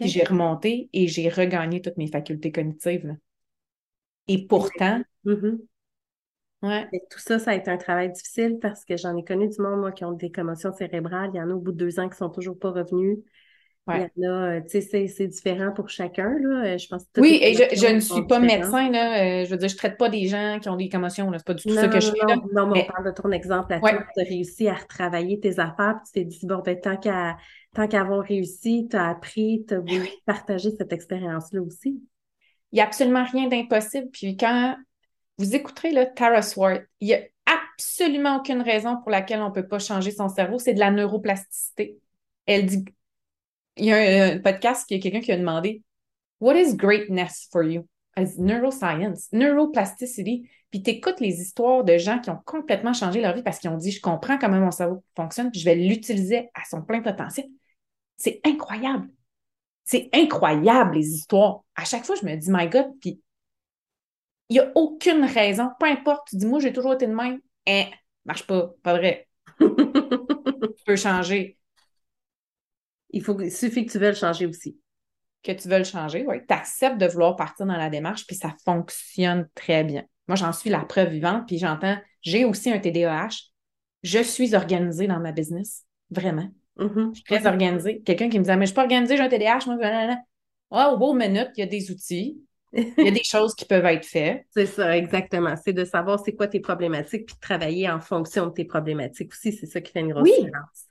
j'ai 0.00 0.24
remonté 0.24 0.88
et 0.92 1.06
j'ai 1.06 1.28
regagné 1.28 1.80
toutes 1.82 1.96
mes 1.96 2.06
facultés 2.06 2.52
cognitives. 2.52 3.16
Et 4.28 4.46
pourtant, 4.46 5.02
mm-hmm. 5.24 5.58
tout 7.10 7.18
ça, 7.18 7.38
ça 7.38 7.52
a 7.52 7.54
été 7.54 7.70
un 7.70 7.76
travail 7.76 8.10
difficile 8.10 8.58
parce 8.60 8.84
que 8.84 8.96
j'en 8.96 9.16
ai 9.16 9.24
connu 9.24 9.48
du 9.48 9.60
monde, 9.60 9.80
moi, 9.80 9.92
qui 9.92 10.04
ont 10.04 10.12
des 10.12 10.30
commotions 10.30 10.72
cérébrales. 10.72 11.30
Il 11.34 11.36
y 11.36 11.40
en 11.40 11.50
a 11.50 11.54
au 11.54 11.60
bout 11.60 11.72
de 11.72 11.78
deux 11.78 12.00
ans 12.00 12.08
qui 12.08 12.16
sont 12.16 12.30
toujours 12.30 12.58
pas 12.58 12.70
revenus. 12.70 13.18
A, 13.86 14.08
euh, 14.24 14.60
tu 14.68 14.82
sais, 14.82 15.06
c'est 15.06 15.26
différent 15.28 15.70
pour 15.72 15.88
chacun, 15.88 16.36
là. 16.40 16.64
Euh, 16.64 16.78
je 16.78 16.88
pense 16.88 17.04
oui, 17.18 17.38
et 17.40 17.54
je, 17.54 17.94
ne 17.94 18.00
suis 18.00 18.26
pas 18.26 18.40
médecin, 18.40 18.90
là. 18.90 19.22
Euh, 19.22 19.44
je 19.44 19.50
veux 19.50 19.56
dire, 19.56 19.68
je 19.68 19.76
traite 19.76 19.96
pas 19.96 20.08
des 20.08 20.26
gens 20.26 20.58
qui 20.60 20.68
ont 20.68 20.76
des 20.76 20.88
commotions, 20.88 21.30
là. 21.30 21.38
C'est 21.38 21.46
pas 21.46 21.54
du 21.54 21.62
tout 21.62 21.74
ça 21.74 21.86
que 21.86 22.00
je 22.00 22.10
fais, 22.10 22.36
Non, 22.52 22.66
mais 22.66 22.86
on 22.88 22.92
parle 22.92 23.06
de 23.06 23.10
ton 23.12 23.30
exemple 23.30 23.72
à 23.72 23.80
toi. 23.80 23.92
Tu 23.92 24.20
as 24.20 24.24
réussi 24.24 24.68
à 24.68 24.74
retravailler 24.74 25.38
tes 25.38 25.60
affaires, 25.60 26.00
puis 26.02 26.06
tu 26.06 26.12
t'es 26.12 26.24
dit, 26.24 26.46
bon, 26.46 26.62
ben, 26.64 26.80
tant 26.80 26.96
qu'à 26.96 27.36
tant 27.74 27.86
qu'avoir 27.86 28.24
réussi, 28.24 28.88
tu 28.90 28.96
as 28.96 29.10
appris, 29.10 29.64
tu 29.68 29.74
as 29.74 29.80
voulu 29.80 30.08
partager 30.24 30.70
cette 30.70 30.92
expérience-là 30.92 31.60
aussi. 31.60 32.00
Il 32.72 32.76
n'y 32.76 32.80
a 32.80 32.84
absolument 32.84 33.24
rien 33.24 33.48
d'impossible. 33.48 34.08
Puis 34.10 34.36
quand 34.36 34.76
vous 35.38 35.54
écouterez 35.54 35.92
le 35.92 36.06
Tara 36.14 36.40
Swart, 36.40 36.80
il 37.00 37.08
n'y 37.08 37.14
a 37.14 37.20
absolument 37.44 38.38
aucune 38.38 38.62
raison 38.62 38.96
pour 38.96 39.10
laquelle 39.10 39.40
on 39.40 39.50
ne 39.50 39.54
peut 39.54 39.68
pas 39.68 39.78
changer 39.78 40.10
son 40.10 40.28
cerveau. 40.28 40.58
C'est 40.58 40.72
de 40.72 40.80
la 40.80 40.90
neuroplasticité. 40.90 41.98
Elle 42.46 42.66
dit, 42.66 42.84
il 43.76 43.84
y 43.86 43.92
a 43.92 44.32
un, 44.32 44.38
podcast, 44.38 44.90
y 44.90 44.94
a 44.94 44.98
quelqu'un 44.98 45.20
qui 45.20 45.32
a 45.32 45.36
demandé 45.36 45.82
What 46.40 46.56
is 46.56 46.74
greatness 46.74 47.48
for 47.50 47.62
you? 47.62 47.86
Dit 48.16 48.40
neuroscience, 48.40 49.28
neuroplasticity. 49.32 50.48
Puis 50.70 50.82
tu 50.82 50.90
écoutes 50.90 51.20
les 51.20 51.40
histoires 51.40 51.84
de 51.84 51.98
gens 51.98 52.18
qui 52.18 52.30
ont 52.30 52.40
complètement 52.44 52.92
changé 52.92 53.20
leur 53.20 53.34
vie 53.34 53.42
parce 53.42 53.58
qu'ils 53.58 53.70
ont 53.70 53.76
dit 53.76 53.90
Je 53.90 54.00
comprends 54.00 54.38
comment 54.38 54.60
mon 54.60 54.70
cerveau 54.70 55.02
fonctionne, 55.14 55.50
puis 55.50 55.60
je 55.60 55.64
vais 55.66 55.74
l'utiliser 55.74 56.48
à 56.54 56.62
son 56.68 56.82
plein 56.82 57.02
potentiel. 57.02 57.46
C'est 58.16 58.40
incroyable. 58.44 59.08
C'est 59.84 60.08
incroyable, 60.12 60.96
les 60.96 61.08
histoires. 61.14 61.60
À 61.76 61.84
chaque 61.84 62.04
fois, 62.04 62.16
je 62.20 62.26
me 62.26 62.34
dis, 62.36 62.50
my 62.50 62.68
God, 62.68 62.86
puis 63.00 63.20
il 64.48 64.54
n'y 64.54 64.60
a 64.60 64.70
aucune 64.74 65.24
raison, 65.24 65.70
peu 65.78 65.86
importe, 65.86 66.28
tu 66.28 66.36
dis, 66.36 66.46
moi, 66.46 66.60
j'ai 66.60 66.72
toujours 66.72 66.94
été 66.94 67.06
de 67.06 67.14
même. 67.14 67.40
Hein, 67.68 67.84
marche 68.24 68.46
pas, 68.46 68.72
pas 68.82 68.94
vrai. 68.94 69.28
tu 69.60 70.84
peux 70.84 70.96
changer. 70.96 71.58
Il, 73.10 73.22
faut, 73.22 73.40
il 73.40 73.52
suffit 73.52 73.86
que 73.86 73.92
tu 73.92 73.98
veuilles 73.98 74.16
changer 74.16 74.46
aussi. 74.46 74.78
Que 75.42 75.52
tu 75.52 75.68
veuilles 75.68 75.84
changer, 75.84 76.24
oui. 76.26 76.36
Tu 76.46 76.54
acceptes 76.54 76.98
de 76.98 77.06
vouloir 77.06 77.36
partir 77.36 77.66
dans 77.66 77.76
la 77.76 77.88
démarche, 77.88 78.26
puis 78.26 78.36
ça 78.36 78.54
fonctionne 78.64 79.48
très 79.54 79.84
bien. 79.84 80.04
Moi, 80.28 80.36
j'en 80.36 80.52
suis 80.52 80.70
la 80.70 80.80
preuve 80.80 81.10
vivante, 81.10 81.44
puis 81.46 81.58
j'entends, 81.58 81.96
j'ai 82.20 82.44
aussi 82.44 82.70
un 82.70 82.78
TDAH. 82.78 83.28
Je 84.02 84.22
suis 84.22 84.54
organisée 84.54 85.06
dans 85.06 85.20
ma 85.20 85.32
business, 85.32 85.84
vraiment. 86.10 86.48
Mm-hmm. 86.78 87.10
Je 87.10 87.14
suis 87.14 87.24
très 87.24 87.46
organisée. 87.46 88.02
Quelqu'un 88.02 88.28
qui 88.28 88.38
me 88.38 88.44
disait, 88.44 88.56
mais 88.56 88.66
je 88.66 88.70
suis 88.70 88.74
pas 88.74 88.82
organisée, 88.82 89.16
j'ai 89.16 89.22
un 89.22 89.28
TDAH. 89.28 89.60
Moi, 89.66 90.16
oh, 90.70 90.94
au 90.94 90.96
beau 90.98 91.14
minute, 91.14 91.50
il 91.56 91.60
y 91.60 91.62
a 91.62 91.66
des 91.66 91.90
outils. 91.90 92.40
Il 92.72 93.04
y 93.04 93.08
a 93.08 93.10
des 93.12 93.24
choses 93.24 93.54
qui 93.54 93.64
peuvent 93.64 93.84
être 93.86 94.04
faites. 94.04 94.44
C'est 94.50 94.66
ça, 94.66 94.96
exactement. 94.96 95.54
C'est 95.56 95.72
de 95.72 95.84
savoir 95.84 96.18
c'est 96.18 96.34
quoi 96.34 96.48
tes 96.48 96.60
problématiques, 96.60 97.26
puis 97.26 97.36
de 97.36 97.40
travailler 97.40 97.88
en 97.88 98.00
fonction 98.00 98.46
de 98.46 98.52
tes 98.52 98.64
problématiques 98.64 99.32
aussi. 99.32 99.52
C'est 99.52 99.66
ça 99.66 99.80
qui 99.80 99.92
fait 99.92 100.00
une 100.00 100.12
grosse 100.12 100.24
oui. 100.24 100.44
différence. 100.44 100.85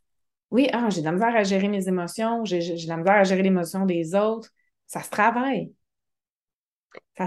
Oui, 0.56 0.70
ah, 0.72 0.89
j'ai 0.89 1.02
de 1.02 1.06
la 1.06 1.12
misère 1.12 1.36
à 1.36 1.44
gérer 1.44 1.68
mes 1.68 1.86
émotions, 1.89 2.46
j'ai 2.46 2.60
de 2.60 2.88
la 2.88 2.96
misère 2.96 3.15
à 3.15 3.24
gérer 3.26 3.44
l'émotion 3.44 3.86
des 3.86 4.15
autres. 4.15 4.50
Ça 4.88 5.04
se 5.04 5.10
travaille. 5.10 5.74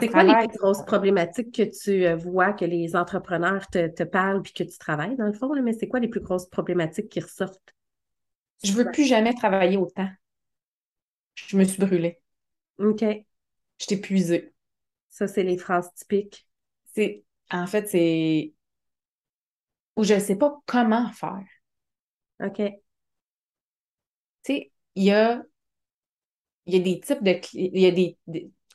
C'est 0.00 0.08
quoi 0.08 0.22
les 0.22 0.48
plus 0.48 0.56
grosses 0.56 0.82
problématiques 0.86 1.54
que 1.54 1.62
tu 1.62 2.06
euh, 2.06 2.16
vois, 2.16 2.54
que 2.54 2.64
les 2.64 2.96
entrepreneurs 2.96 3.66
te, 3.66 3.86
te 3.88 4.02
parlent 4.02 4.40
puis 4.40 4.54
que 4.54 4.64
tu 4.64 4.78
travailles 4.78 5.14
dans 5.16 5.26
le 5.26 5.34
fond? 5.34 5.54
mais 5.62 5.74
c'est 5.74 5.88
quoi 5.88 6.00
les 6.00 6.08
plus 6.08 6.22
grosses 6.22 6.48
problématiques 6.48 7.10
qui 7.10 7.20
ressortent? 7.20 7.74
Je 8.64 8.72
veux 8.72 8.90
plus 8.90 9.04
jamais 9.04 9.34
travailler 9.34 9.76
autant. 9.76 10.08
Je 11.34 11.58
me 11.58 11.64
suis 11.64 11.84
brûlée. 11.84 12.22
OK. 12.78 13.02
Je 13.02 13.86
t'ai 13.86 13.96
épuisée. 13.96 14.54
Ça, 15.10 15.28
c'est 15.28 15.42
les 15.42 15.58
phrases 15.58 15.92
typiques. 15.92 16.48
C'est, 16.94 17.24
en 17.50 17.66
fait, 17.66 17.90
c'est 17.90 18.54
où 19.96 20.04
je 20.04 20.14
ne 20.14 20.18
sais 20.18 20.36
pas 20.36 20.58
comment 20.64 21.12
faire. 21.12 21.44
OK. 22.40 22.62
Tu 24.48 24.54
sais, 24.54 24.72
il 24.94 25.04
y 25.04 25.10
a, 25.12 25.42
y 26.66 26.76
a 26.76 26.80
des 26.80 27.00
types 27.00 27.22
de. 27.22 27.38
Il 27.54 27.80
y 27.80 27.86
a 27.86 27.90
des, 27.90 28.16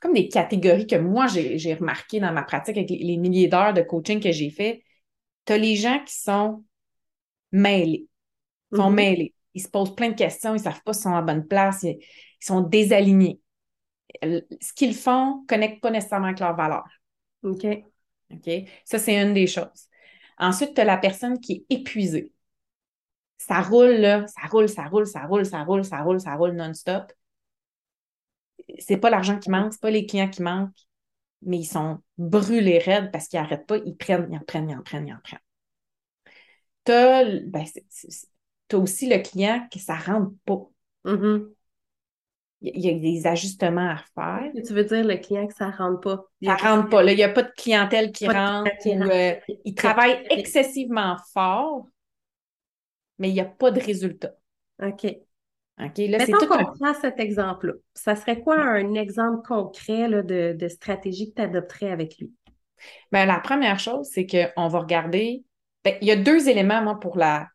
comme 0.02 0.14
des 0.14 0.28
catégories 0.28 0.88
que 0.88 0.96
moi, 0.96 1.28
j'ai 1.28 1.74
remarquées 1.74 2.20
dans 2.20 2.32
ma 2.32 2.44
pratique 2.44 2.78
avec 2.78 2.90
les, 2.90 3.18
milliers 3.18 3.48
d'heures 3.48 3.74
de 3.74 3.82
coaching 3.82 4.22
que 4.22 4.32
j'ai 4.32 4.50
fait. 4.50 4.84
Tu 5.46 5.54
as 5.54 5.58
les 5.58 5.76
gens 5.76 6.04
qui 6.06 6.14
sont 6.14 6.64
mêlés. 7.52 8.08
sont 8.74 8.90
mm-hmm. 8.90 8.94
mêlés 8.94 9.34
ils 9.54 9.62
se 9.62 9.68
posent 9.68 9.96
plein 9.96 10.10
de 10.10 10.16
questions, 10.16 10.52
ils 10.52 10.58
ne 10.58 10.64
savent 10.64 10.82
pas 10.84 10.94
s'ils 10.94 11.04
sont 11.04 11.16
à 11.16 11.22
bonne 11.22 11.48
place, 11.48 11.84
ils, 11.84 12.00
sont 12.40 12.62
désalignés. 12.62 13.40
Ce 14.22 14.74
qu'ils 14.76 14.96
font 14.96 15.42
ne 15.42 15.48
connecte 15.48 15.82
pas 15.82 15.92
nécessairement 15.92 16.28
avec 16.28 16.40
leurs 16.40 16.56
valeurs. 16.56 16.90
OK. 17.44 17.66
OK? 18.32 18.50
Ça, 18.84 19.00
c'est 19.00 19.22
une 19.22 19.34
des 19.34 19.48
choses. 19.48 19.88
Ensuite, 20.38 20.74
tu 20.74 20.82
as 20.82 20.86
la 20.86 20.98
personne 20.98 21.40
qui 21.40 21.66
est 21.70 21.76
épuisée. 21.76 22.33
Ça 23.38 23.62
roule, 23.62 23.96
là, 23.96 24.26
ça 24.28 24.48
roule, 24.50 24.69
ça 24.69 24.86
roule, 24.86 25.06
ça 25.06 25.24
roule, 25.26 25.46
ça 25.46 25.63
roule, 25.63 25.84
ça 25.84 26.02
roule, 26.02 26.19
ça 26.19 26.36
roule 26.36 26.52
non-stop. 26.52 27.12
C'est 28.80 28.98
pas 28.98 29.10
l'argent 29.10 29.38
qui 29.38 29.50
manque, 29.50 29.74
c'est 29.74 29.82
pas 29.82 29.91
les 29.91 30.06
clients 30.06 30.30
qui 30.30 30.41
manquent, 30.41 30.72
mais 31.41 31.60
ils 31.60 31.65
sont 31.65 32.00
brûlés 32.17 32.80
raides 32.80 33.12
parce 33.12 33.28
qu'ils 33.28 33.39
n'arrêtent 33.39 33.67
pas, 33.67 33.78
ils 33.78 33.98
prennent, 33.98 34.28
ils 34.32 34.38
en 34.38 34.41
prennent, 34.41 34.69
ils 34.69 34.78
en 34.78 34.82
prennent, 34.82 35.08
ils 35.08 35.13
en 35.13 35.19
prennent. 35.24 35.39
Tu 36.86 36.91
as, 36.91 37.26
ben, 37.46 37.65
aussi 38.74 39.08
le 39.08 39.19
client 39.19 39.67
que 39.72 39.80
ça 39.80 39.98
ne 39.98 40.04
rentre 40.04 40.32
pas. 40.46 40.62
Mm-hmm. 41.06 41.50
Il 42.65 42.80
y 42.80 42.89
a 42.89 42.93
des 42.98 43.28
ajustements 43.28 43.89
à 43.89 43.98
faire. 44.15 44.52
Tu 44.65 44.74
veux 44.74 44.86
dire 44.86 45.04
le 45.06 45.17
client 45.17 45.48
que 45.48 45.54
ça 45.54 45.67
ne 45.67 45.76
rentre 45.76 46.00
pas? 46.00 46.26
Ça 46.41 46.56
ne 46.56 46.62
rentre 46.62 46.89
pas. 46.89 47.04
il 47.04 47.15
n'y 47.15 47.24
a 47.24 47.30
pas 47.30 47.43
de 47.43 47.52
clientèle 47.58 48.12
qui 48.13 48.26
rentre. 48.26 48.72
Euh, 48.86 49.36
il 49.65 49.76
travaille 49.76 50.26
excessivement 50.30 51.17
fort, 51.34 51.88
mais 53.19 53.30
il 53.30 53.34
n'y 53.34 53.41
a 53.41 53.45
pas 53.45 53.71
de 53.71 53.80
résultat. 53.80 54.34
OK. 54.82 55.06
OK. 55.80 55.97
Là, 55.97 56.19
c'est 56.19 56.32
tout 56.32 56.47
qu'on 56.47 56.65
prend 56.65 56.93
cet 56.93 57.19
exemple-là. 57.19 57.73
Ça 57.93 58.15
serait 58.15 58.39
quoi 58.39 58.60
un 58.60 58.93
exemple 58.93 59.45
concret 59.47 60.10
de, 60.23 60.67
stratégie 60.67 61.32
que 61.32 61.36
tu 61.36 61.41
adopterais 61.41 61.91
avec 61.91 62.17
lui? 62.17 62.32
Bien, 63.12 63.26
la 63.26 63.39
première 63.39 63.80
chose, 63.80 64.10
c'est 64.12 64.26
qu'on 64.28 64.67
va 64.67 64.80
regarder. 64.80 65.43
Ben, 65.84 65.95
il 66.02 66.08
y 66.08 66.12
a 66.12 66.15
deux 66.15 66.47
éléments, 66.47 66.82
moi, 66.82 66.99
pour 66.99 67.17
la, 67.17 67.47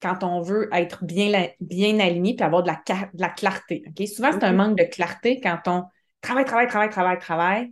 quand 0.00 0.22
on 0.22 0.40
veut 0.40 0.68
être 0.72 1.04
bien, 1.04 1.48
bien 1.60 1.98
aligné 1.98 2.34
puis 2.34 2.44
avoir 2.44 2.62
de 2.62 2.68
la, 2.68 2.82
de 3.12 3.20
la 3.20 3.28
clarté. 3.28 3.84
OK? 3.88 4.06
Souvent, 4.06 4.32
c'est 4.32 4.44
un 4.44 4.52
manque 4.52 4.78
de 4.78 4.84
clarté 4.84 5.40
quand 5.40 5.60
on 5.66 5.84
travaille, 6.20 6.44
travaille, 6.44 6.68
travaille, 6.68 6.90
travaille, 6.90 7.18
travaille, 7.18 7.66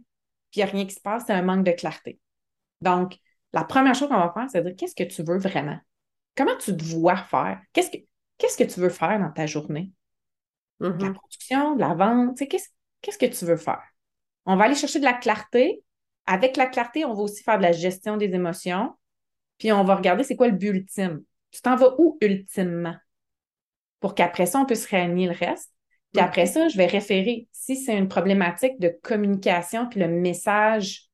puis 0.51 0.61
il 0.61 0.65
n'y 0.65 0.71
a 0.71 0.73
rien 0.73 0.87
qui 0.87 0.95
se 0.95 1.01
passe, 1.01 1.25
c'est 1.27 1.33
un 1.33 1.43
manque 1.43 1.65
de 1.65 1.73
clarté. 1.73 2.19
Donc, 2.81 3.19
la 3.53 3.65
première 3.65 3.95
chose 3.95 4.09
qu'on 4.09 4.19
va 4.19 4.33
faire, 4.33 4.47
c'est 4.51 4.63
de 4.63 4.69
dire 4.69 4.77
qu'est-ce 4.77 4.95
que 4.95 5.05
tu 5.05 5.23
veux 5.23 5.39
vraiment? 5.39 5.79
Comment 6.37 6.57
tu 6.57 6.77
te 6.77 6.85
vois 6.85 7.17
faire? 7.17 7.61
Qu'est-ce 7.73 7.91
que, 7.91 7.99
qu'est-ce 8.39 8.57
que 8.57 8.65
tu 8.65 8.81
veux 8.81 8.89
faire 8.89 9.19
dans 9.21 9.31
ta 9.31 9.47
journée? 9.47 9.93
De 10.99 11.05
la 11.07 11.11
production, 11.11 11.75
de 11.77 11.81
la 11.81 11.95
vente, 11.95 12.39
qu'est-ce, 12.49 12.69
qu'est-ce 13.01 13.19
que 13.19 13.27
tu 13.27 13.45
veux 13.45 13.57
faire? 13.57 13.83
On 14.47 14.57
va 14.57 14.65
aller 14.65 14.75
chercher 14.75 14.99
de 15.01 15.05
la 15.05 15.13
clarté. 15.15 15.83
Avec 16.27 16.57
la 16.57 16.67
clarté, 16.67 17.05
on 17.05 17.15
va 17.15 17.23
aussi 17.23 17.43
faire 17.43 17.59
de 17.59 17.63
la 17.63 17.73
gestion 17.73 18.17
des 18.17 18.27
émotions. 18.35 18.95
Puis 19.59 19.73
on 19.73 19.85
va 19.85 19.97
regarder 19.97 20.25
c'est 20.25 20.37
quoi 20.37 20.49
le 20.49 20.57
but 20.57 20.69
ultime. 20.71 21.25
Tu 21.51 21.61
t'en 21.63 21.77
vas 21.77 21.95
où 21.99 22.19
ultimement? 22.21 22.97
Pour 24.01 24.15
qu'après 24.15 24.47
ça, 24.47 24.61
on 24.61 24.67
puisse 24.67 24.87
réunir 24.87 25.33
le 25.33 25.37
reste. 25.47 25.73
Puis 26.13 26.21
Ok. 26.21 26.25
après 26.25 26.47
ça, 26.47 26.69
je 26.69 26.77
vais 26.77 26.87
référer. 26.87 27.49
Si 27.53 27.77
c'est 27.77 27.97
une 27.97 28.09
problématique 28.09 28.79
de 28.79 28.89
communication, 29.03 29.89
puis 29.89 30.01
le 30.01 30.09
message 30.09 31.09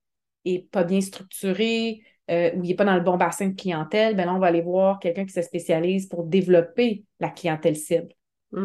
est 0.44 0.68
pas 0.70 0.85
bien 0.85 1.00
structuré, 1.00 2.02
euh, 2.31 2.53
ou 2.57 2.64
il 2.64 2.69
n'est 2.69 2.75
pas 2.75 2.85
dans 2.85 2.95
le 2.95 3.01
bon 3.01 3.16
bassin 3.16 3.49
de 3.49 3.55
clientèle, 3.57 4.16
ben 4.16 4.27
là, 4.27 4.35
on 4.35 4.38
va 4.38 4.49
aller 4.49 4.62
voir 4.62 4.99
quelqu'un 5.01 5.25
qui 5.25 5.33
se 5.33 5.43
spécialise 5.43 6.07
pour 6.09 6.25
développer 6.25 7.05
la 7.21 7.31
clientèle 7.31 7.77
cible 7.77 8.09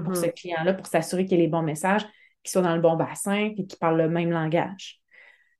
pour 0.03 0.13
Mhm. 0.13 0.21
ce 0.21 0.27
client-là, 0.27 0.73
pour 0.73 0.87
s'assurer 0.87 1.25
qu'il 1.25 1.37
y 1.37 1.41
ait 1.41 1.45
les 1.45 1.49
bons 1.49 1.61
messages, 1.63 2.03
qu'ils 2.43 2.51
soient 2.51 2.61
dans 2.61 2.75
le 2.75 2.81
bon 2.81 2.95
bassin, 2.95 3.51
puis 3.55 3.65
qu'ils 3.67 3.79
parlent 3.79 3.97
le 3.97 4.09
même 4.09 4.31
langage. 4.31 5.01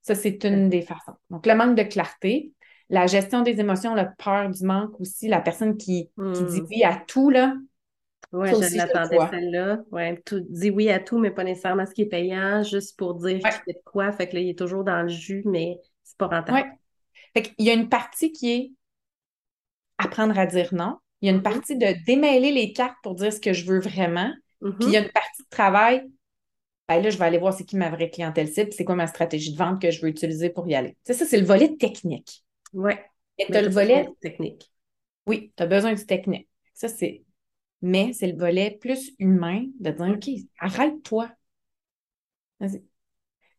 Ça, 0.02 0.14
c'est 0.14 0.44
une 0.44 0.68
des 0.68 0.82
façons. 0.82 1.14
Donc, 1.30 1.46
le 1.46 1.54
manque 1.54 1.76
de 1.76 1.82
clarté, 1.82 2.52
la 2.90 3.06
gestion 3.08 3.42
des 3.42 3.58
émotions, 3.60 3.94
la 3.94 4.04
peur 4.04 4.50
du 4.50 4.64
manque 4.64 5.00
aussi, 5.00 5.28
la 5.28 5.40
personne 5.40 5.76
qui, 5.76 6.10
qui 6.32 6.44
dit 6.44 6.60
Hmm. 6.60 6.66
oui 6.70 6.84
à 6.84 6.96
tout, 7.08 7.30
là, 7.30 7.54
ça 8.44 8.68
je 8.68 8.76
l'attendais 8.76 9.18
celle-là. 9.30 9.80
Ouais, 9.90 10.20
tout, 10.24 10.40
dit 10.48 10.70
oui 10.70 10.90
à 10.90 11.00
tout, 11.00 11.18
mais 11.18 11.30
pas 11.30 11.44
nécessairement 11.44 11.86
ce 11.86 11.92
qui 11.94 12.02
est 12.02 12.06
payant, 12.06 12.62
juste 12.62 12.96
pour 12.98 13.14
dire 13.14 13.40
Ouais. 13.42 13.50
qu'il 13.50 13.62
fait 13.64 13.72
de 13.72 13.82
quoi. 13.84 14.12
Fait 14.12 14.28
que 14.28 14.34
là, 14.34 14.40
il 14.40 14.50
est 14.50 14.58
toujours 14.58 14.84
dans 14.84 15.02
le 15.02 15.08
jus, 15.08 15.42
mais 15.46 15.80
c'est 16.04 16.18
pas 16.18 16.26
rentable. 16.28 16.52
Ouais. 16.52 16.64
Fait 17.36 17.42
qu'il 17.42 17.66
y 17.66 17.70
a 17.70 17.74
une 17.74 17.88
partie 17.90 18.32
qui 18.32 18.50
est 18.50 18.72
apprendre 19.98 20.38
à 20.38 20.46
dire 20.46 20.72
non. 20.72 20.98
Il 21.20 21.26
y 21.26 21.28
a 21.28 21.32
une 21.32 21.38
Mhm. 21.38 21.42
partie 21.42 21.76
de 21.76 22.04
démêler 22.06 22.50
les 22.52 22.72
cartes 22.72 22.96
pour 23.02 23.14
dire 23.14 23.32
ce 23.32 23.40
que 23.40 23.52
je 23.52 23.64
veux 23.66 23.80
vraiment. 23.80 24.32
Puis 24.78 24.90
il 24.90 24.92
y 24.92 24.96
a 24.96 25.00
Mhm. 25.00 25.04
une 25.04 25.10
partie 25.12 25.42
de 25.42 25.48
travail. 25.50 26.02
Ben 26.88 27.02
là, 27.02 27.10
je 27.10 27.18
vais 27.18 27.24
aller 27.24 27.38
voir 27.38 27.52
c'est 27.52 27.64
qui 27.64 27.76
ma 27.76 27.90
vraie 27.90 28.10
clientèle 28.10 28.48
cible, 28.48 28.72
c'est 28.72 28.84
quoi 28.84 28.94
ma 28.94 29.06
stratégie 29.06 29.52
de 29.52 29.58
vente 29.58 29.82
que 29.82 29.90
je 29.90 30.00
veux 30.00 30.08
utiliser 30.08 30.50
pour 30.50 30.68
y 30.68 30.74
aller. 30.74 30.96
Sais, 31.04 31.14
ça, 31.14 31.26
c'est 31.26 31.38
le 31.40 31.46
volet 31.46 31.76
technique. 31.76 32.44
Ouais, 32.72 33.04
Et 33.38 33.46
tu 33.46 33.56
as 33.56 33.62
le 33.62 33.70
volet, 33.70 34.08
technique. 34.20 34.70
oui, 35.26 35.52
tu 35.56 35.62
as 35.62 35.66
besoin 35.66 35.94
du 35.94 36.06
technique. 36.06 36.48
Ça, 36.74 36.88
c'est. 36.88 37.24
Mais 37.82 38.12
c'est 38.12 38.28
le 38.28 38.38
volet 38.38 38.78
plus 38.80 39.12
humain 39.18 39.64
de 39.80 39.90
dire 39.90 40.08
OK, 40.16 40.28
arrête-toi. 40.58 41.30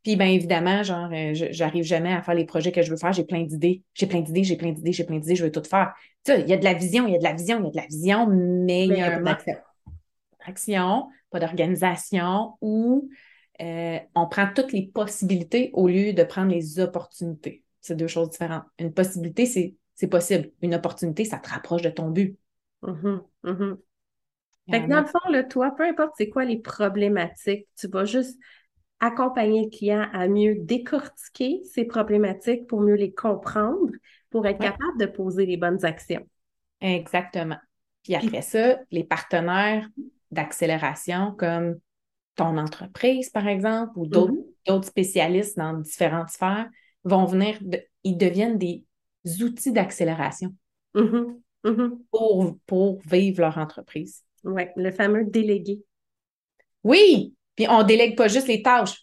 Puis, 0.03 0.15
bien 0.15 0.27
évidemment, 0.27 0.83
genre, 0.83 1.09
euh, 1.11 1.31
j'arrive 1.33 1.83
jamais 1.83 2.13
à 2.13 2.21
faire 2.21 2.35
les 2.35 2.45
projets 2.45 2.71
que 2.71 2.81
je 2.81 2.91
veux 2.91 2.97
faire. 2.97 3.13
J'ai 3.13 3.25
plein 3.25 3.43
d'idées. 3.43 3.83
J'ai 3.93 4.07
plein 4.07 4.21
d'idées, 4.21 4.43
j'ai 4.43 4.55
plein 4.55 4.71
d'idées, 4.71 4.93
j'ai 4.93 5.03
plein 5.03 5.19
d'idées, 5.19 5.35
je 5.35 5.43
veux 5.43 5.51
tout 5.51 5.63
faire. 5.63 5.93
Tu 6.23 6.31
sais, 6.31 6.41
il 6.41 6.47
y 6.47 6.53
a 6.53 6.57
de 6.57 6.63
la 6.63 6.73
vision, 6.73 7.07
il 7.07 7.13
y 7.13 7.15
a 7.15 7.19
de 7.19 7.23
la 7.23 7.33
vision, 7.33 7.59
il 7.59 7.65
y 7.65 7.67
a 7.67 7.71
de 7.71 7.77
la 7.77 7.87
vision, 7.87 8.27
mais 8.27 8.85
il 8.85 8.93
y 8.93 9.01
a 9.01 9.07
un 9.07 9.21
pas 9.21 9.31
manque 9.31 9.45
d'action. 10.45 11.09
pas 11.29 11.39
d'organisation, 11.39 12.53
où 12.61 13.09
euh, 13.61 13.99
on 14.15 14.27
prend 14.27 14.47
toutes 14.53 14.71
les 14.71 14.87
possibilités 14.87 15.71
au 15.73 15.87
lieu 15.87 16.13
de 16.13 16.23
prendre 16.23 16.51
les 16.51 16.79
opportunités. 16.79 17.63
C'est 17.81 17.95
deux 17.95 18.07
choses 18.07 18.29
différentes. 18.29 18.65
Une 18.79 18.93
possibilité, 18.93 19.45
c'est 19.45 20.07
possible. 20.07 20.51
Une 20.61 20.75
opportunité, 20.75 21.25
ça 21.25 21.37
te 21.37 21.49
rapproche 21.49 21.81
de 21.81 21.89
ton 21.89 22.09
but. 22.09 22.37
Mhm. 22.83 23.21
Mhm. 23.43 23.77
Il 24.67 24.75
y 24.75 24.77
Fait 24.77 24.83
que 24.83 24.89
dans 24.89 24.99
le 24.99 25.05
fond, 25.05 25.29
là, 25.29 25.43
toi, 25.43 25.73
peu 25.75 25.83
importe 25.83 26.13
c'est 26.17 26.29
quoi 26.29 26.45
les 26.45 26.59
problématiques, 26.59 27.67
tu 27.77 27.87
vas 27.87 28.05
juste 28.05 28.37
accompagner 28.99 29.65
le 29.65 29.69
client 29.69 30.07
à 30.13 30.27
mieux 30.27 30.55
décortiquer 30.55 31.61
ces 31.65 31.85
problématiques 31.85 32.67
pour 32.67 32.81
mieux 32.81 32.95
les 32.95 33.13
comprendre, 33.13 33.91
pour 34.29 34.45
être 34.47 34.59
Ouais. 34.59 34.65
capable 34.65 34.99
de 34.99 35.05
poser 35.05 35.45
les 35.45 35.57
bonnes 35.57 35.83
actions. 35.85 36.27
Exactement. 36.81 37.57
Puis 38.03 38.15
après 38.15 38.41
ça, 38.41 38.79
les 38.91 39.03
partenaires 39.03 39.87
d'accélération 40.31 41.33
comme 41.37 41.79
ton 42.35 42.57
entreprise, 42.57 43.29
par 43.29 43.47
exemple, 43.47 43.93
ou 43.97 44.07
d'autres 44.07 44.33
Mhm. 44.33 44.43
d'autres 44.65 44.87
spécialistes 44.87 45.57
dans 45.57 45.73
différentes 45.73 46.29
sphères 46.29 46.69
vont 47.05 47.25
venir, 47.25 47.57
de- 47.61 47.81
ils 48.03 48.17
deviennent 48.17 48.57
des 48.57 48.83
outils 49.41 49.71
d'accélération 49.71 50.53
Mhm. 50.93 51.41
Mhm. 51.63 52.07
pour, 52.11 52.57
pour 52.65 52.99
vivre 53.01 53.41
leur 53.41 53.57
entreprise. 53.57 54.23
Ouais, 54.43 54.73
le 54.75 54.91
fameux 54.91 55.25
délégué. 55.25 55.83
Oui, 56.83 57.35
puis 57.57 57.67
on 57.69 57.83
délègue 57.83 58.15
pas 58.15 58.29
juste 58.29 58.47
les 58.47 58.61
tâches. 58.61 58.95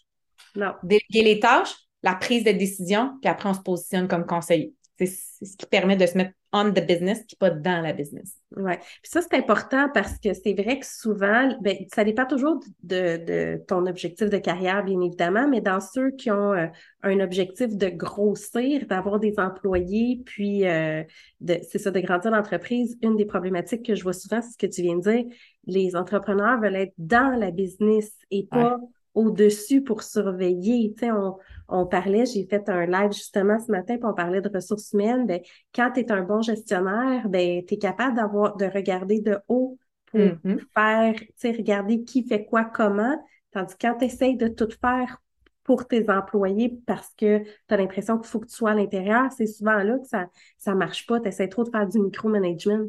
Non. 0.55 0.73
Déléguer 0.81 1.21
les 1.21 1.39
tâches, 1.39 1.75
la 2.01 2.15
prise 2.15 2.43
de 2.43 2.51
décision, 2.51 3.17
puis 3.21 3.29
après 3.29 3.49
on 3.49 3.53
se 3.53 3.59
positionne 3.59 4.07
comme 4.07 4.25
conseiller. 4.25 4.73
C'est 4.97 5.07
c'est 5.07 5.45
ce 5.45 5.57
qui 5.57 5.65
permet 5.65 5.97
de 5.97 6.05
se 6.05 6.17
mettre 6.17 6.31
on 6.53 6.71
the 6.71 6.85
business, 6.85 7.21
puis 7.27 7.35
pas 7.35 7.49
dans 7.49 7.81
la 7.81 7.91
business. 7.91 8.39
Ouais. 8.55 8.77
Puis 8.77 9.11
ça, 9.11 9.21
c'est 9.21 9.35
important 9.35 9.89
parce 9.93 10.17
que 10.19 10.33
c'est 10.33 10.53
vrai 10.53 10.79
que 10.79 10.85
souvent, 10.85 11.49
ben, 11.61 11.75
ça 11.93 12.05
dépend 12.05 12.25
toujours 12.25 12.61
de, 12.81 13.17
de 13.17 13.61
ton 13.67 13.85
objectif 13.87 14.29
de 14.29 14.37
carrière, 14.37 14.85
bien 14.85 15.01
évidemment, 15.01 15.49
mais 15.49 15.59
dans 15.59 15.81
ceux 15.81 16.11
qui 16.11 16.31
ont 16.31 16.53
euh, 16.53 16.67
un 17.03 17.19
objectif 17.19 17.75
de 17.75 17.89
grossir, 17.89 18.85
d'avoir 18.87 19.19
des 19.19 19.37
employés, 19.37 20.21
puis 20.25 20.65
euh, 20.65 21.03
de, 21.41 21.59
c'est 21.69 21.79
ça, 21.79 21.91
de 21.91 21.99
grandir 21.99 22.31
l'entreprise, 22.31 22.97
une 23.01 23.17
des 23.17 23.25
problématiques 23.25 23.85
que 23.85 23.95
je 23.95 24.03
vois 24.03 24.13
souvent, 24.13 24.41
c'est 24.41 24.53
ce 24.53 24.57
que 24.57 24.73
tu 24.73 24.81
viens 24.81 24.95
de 24.95 25.01
dire, 25.01 25.25
les 25.65 25.97
entrepreneurs 25.97 26.61
veulent 26.61 26.77
être 26.77 26.93
dans 26.97 27.37
la 27.37 27.51
business 27.51 28.13
et 28.31 28.47
pas 28.49 28.79
au-dessus 29.15 29.81
pour 29.83 30.03
surveiller. 30.03 30.93
Tu 30.95 31.05
sais, 31.05 31.11
on, 31.11 31.37
on 31.67 31.85
parlait, 31.87 32.25
j'ai 32.25 32.45
fait 32.47 32.69
un 32.69 32.85
live 32.85 33.11
justement 33.13 33.59
ce 33.59 33.71
matin, 33.71 33.95
puis 33.97 34.05
on 34.05 34.13
parlait 34.13 34.41
de 34.41 34.49
ressources 34.53 34.93
humaines. 34.93 35.25
Ben, 35.27 35.41
quand 35.73 35.91
tu 35.93 36.01
es 36.01 36.11
un 36.11 36.23
bon 36.23 36.41
gestionnaire, 36.41 37.27
ben, 37.29 37.65
tu 37.65 37.75
es 37.75 37.77
capable 37.77 38.15
d'avoir, 38.17 38.55
de 38.57 38.65
regarder 38.65 39.21
de 39.21 39.37
haut 39.47 39.77
pour 40.05 40.37
Mhm. 40.43 40.67
faire, 40.73 41.15
tu 41.15 41.27
sais, 41.37 41.51
regarder 41.51 42.03
qui 42.03 42.27
fait 42.27 42.45
quoi, 42.45 42.65
comment. 42.65 43.17
Tandis 43.51 43.73
que 43.75 43.87
quand 43.87 43.97
tu 43.97 44.05
essayes 44.05 44.37
de 44.37 44.47
tout 44.47 44.69
faire 44.81 45.17
pour 45.63 45.87
tes 45.87 46.09
employés 46.11 46.79
parce 46.85 47.09
que 47.17 47.39
tu 47.43 47.49
as 47.69 47.77
l'impression 47.77 48.17
qu'il 48.19 48.27
faut 48.27 48.39
que 48.39 48.47
tu 48.47 48.55
sois 48.55 48.71
à 48.71 48.75
l'intérieur, 48.75 49.31
c'est 49.31 49.47
souvent 49.47 49.77
là 49.83 49.97
que 49.97 50.07
ça 50.07 50.27
ça 50.57 50.75
marche 50.75 51.05
pas. 51.07 51.19
Tu 51.19 51.29
essaies 51.29 51.47
trop 51.49 51.63
de 51.63 51.69
faire 51.69 51.87
du 51.87 51.99
micromanagement. 51.99 52.85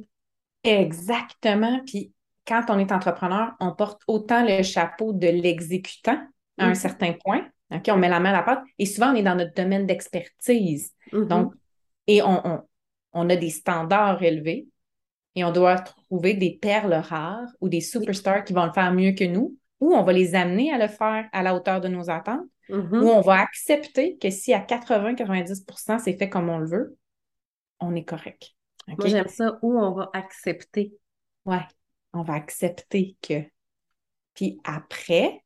Exactement. 0.65 1.81
Puis 1.87 2.13
quand 2.47 2.65
on 2.69 2.79
est 2.79 2.93
entrepreneur, 2.93 3.53
on 3.61 3.73
porte 3.75 4.03
autant 4.07 4.45
le 4.47 4.63
chapeau 4.63 5.13
de 5.13 5.29
l'exécutant 5.29 6.19
à 6.59 6.67
un 6.67 6.69
Mhm. 6.71 6.75
certain 6.75 7.13
point. 7.25 7.47
On 7.89 7.97
met 7.97 8.09
la 8.09 8.21
main 8.21 8.31
à 8.31 8.33
la 8.33 8.43
pâte 8.43 8.63
et 8.79 8.87
souvent 8.87 9.13
on 9.13 9.15
est 9.17 9.23
dans 9.23 9.35
notre 9.35 9.55
domaine 9.55 9.87
d'expertise. 9.87 10.93
Mhm. 11.13 11.29
Donc, 11.29 11.55
et 12.07 12.23
on, 12.23 12.47
on, 12.47 12.63
on 13.13 13.31
a 13.31 13.37
des 13.37 13.51
standards 13.51 14.23
élevés 14.23 14.69
et 15.35 15.45
on 15.45 15.53
doit 15.53 15.77
trouver 15.79 16.35
des 16.35 16.59
perles 16.61 16.95
rares 16.95 17.49
ou 17.61 17.69
des 17.69 17.81
superstars 17.81 18.45
qui 18.45 18.53
vont 18.53 18.65
le 18.67 18.73
faire 18.73 18.93
mieux 18.93 19.13
que 19.13 19.25
nous 19.25 19.57
ou 19.81 19.95
on 19.95 20.03
va 20.03 20.13
les 20.13 20.35
amener 20.35 20.73
à 20.73 20.79
le 20.79 20.89
faire 20.89 21.29
à 21.33 21.43
la 21.43 21.55
hauteur 21.55 21.81
de 21.81 21.89
nos 21.89 22.09
attentes 22.11 22.47
Mhm. 22.69 23.03
ou 23.03 23.09
on 23.11 23.21
va 23.21 23.41
accepter 23.41 24.17
que 24.17 24.31
si 24.31 24.53
à 24.55 24.61
80-90% 24.61 25.99
c'est 25.99 26.17
fait 26.17 26.29
comme 26.29 26.49
on 26.49 26.59
le 26.59 26.67
veut, 26.69 26.97
on 27.81 27.95
est 27.95 28.05
correct. 28.05 28.55
OK? 28.89 28.99
Moi, 28.99 29.09
j'aime 29.09 29.29
ça 29.29 29.59
où 29.63 29.79
on 29.79 29.93
va 29.93 30.11
accepter. 30.15 30.95
Ouais, 31.45 31.61
on 32.13 32.23
va 32.23 32.35
accepter 32.35 33.17
que. 33.23 33.43
Puis 34.35 34.61
après, 34.65 35.43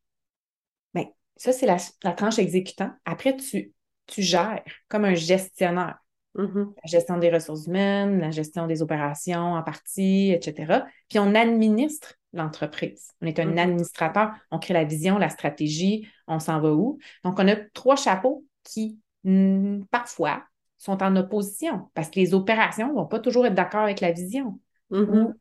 ben, 0.94 1.06
ça, 1.36 1.52
c'est 1.52 1.66
la, 1.66 1.76
la 2.02 2.12
tranche 2.12 2.38
exécutant. 2.38 2.90
Après, 3.04 3.36
tu, 3.36 3.72
tu 4.06 4.22
gères 4.22 4.62
comme 4.88 5.04
un 5.04 5.14
gestionnaire. 5.14 5.98
Mhm. 6.34 6.74
La 6.84 6.88
gestion 6.88 7.18
des 7.18 7.30
ressources 7.30 7.66
humaines, 7.66 8.20
la 8.20 8.30
gestion 8.30 8.66
des 8.68 8.82
opérations 8.82 9.54
en 9.54 9.62
partie, 9.62 10.30
etc. 10.30 10.86
Puis 11.08 11.18
on 11.18 11.34
administre 11.34 12.14
l'entreprise. 12.32 13.10
On 13.20 13.26
est 13.26 13.40
un 13.40 13.46
Mhm. 13.46 13.58
administrateur. 13.58 14.30
On 14.52 14.60
crée 14.60 14.74
la 14.74 14.84
vision, 14.84 15.18
la 15.18 15.28
stratégie, 15.28 16.06
on 16.28 16.38
s'en 16.38 16.60
va 16.60 16.72
où? 16.72 16.98
Donc, 17.24 17.38
on 17.40 17.48
a 17.48 17.56
trois 17.74 17.96
chapeaux 17.96 18.44
qui, 18.62 19.00
mm, 19.24 19.82
parfois, 19.90 20.44
sont 20.78 21.02
en 21.02 21.16
opposition 21.16 21.90
parce 21.94 22.08
que 22.08 22.20
les 22.20 22.32
opérations 22.32 22.88
ne 22.88 22.92
vont 22.94 23.06
pas 23.06 23.18
toujours 23.18 23.44
être 23.46 23.54
d'accord 23.54 23.82
avec 23.82 24.00
la 24.00 24.12
vision. 24.12 24.60
Mhm. 24.90 25.34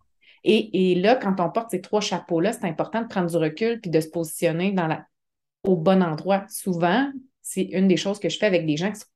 Et, 0.44 0.92
et 0.92 0.96
là, 0.96 1.16
quand 1.16 1.40
on 1.40 1.50
porte 1.50 1.72
ces 1.72 1.82
trois 1.82 2.02
chapeaux-là, 2.02 2.54
c'est 2.54 2.66
important 2.66 3.02
de 3.02 3.08
prendre 3.08 3.30
du 3.30 3.38
recul 3.38 3.80
puis 3.82 3.92
de 3.92 4.00
se 4.00 4.08
positionner 4.10 4.72
dans 4.72 4.88
la, 4.88 5.06
au 5.64 5.76
bon 5.76 6.02
endroit. 6.04 6.46
Souvent, 6.50 7.12
c'est 7.42 7.64
une 7.64 7.88
des 7.88 7.98
choses 7.98 8.20
que 8.20 8.30
je 8.30 8.38
fais 8.38 8.46
avec 8.46 8.66
des 8.66 8.78
gens 8.78 8.92
qui 8.92 9.00
sont, 9.00 9.08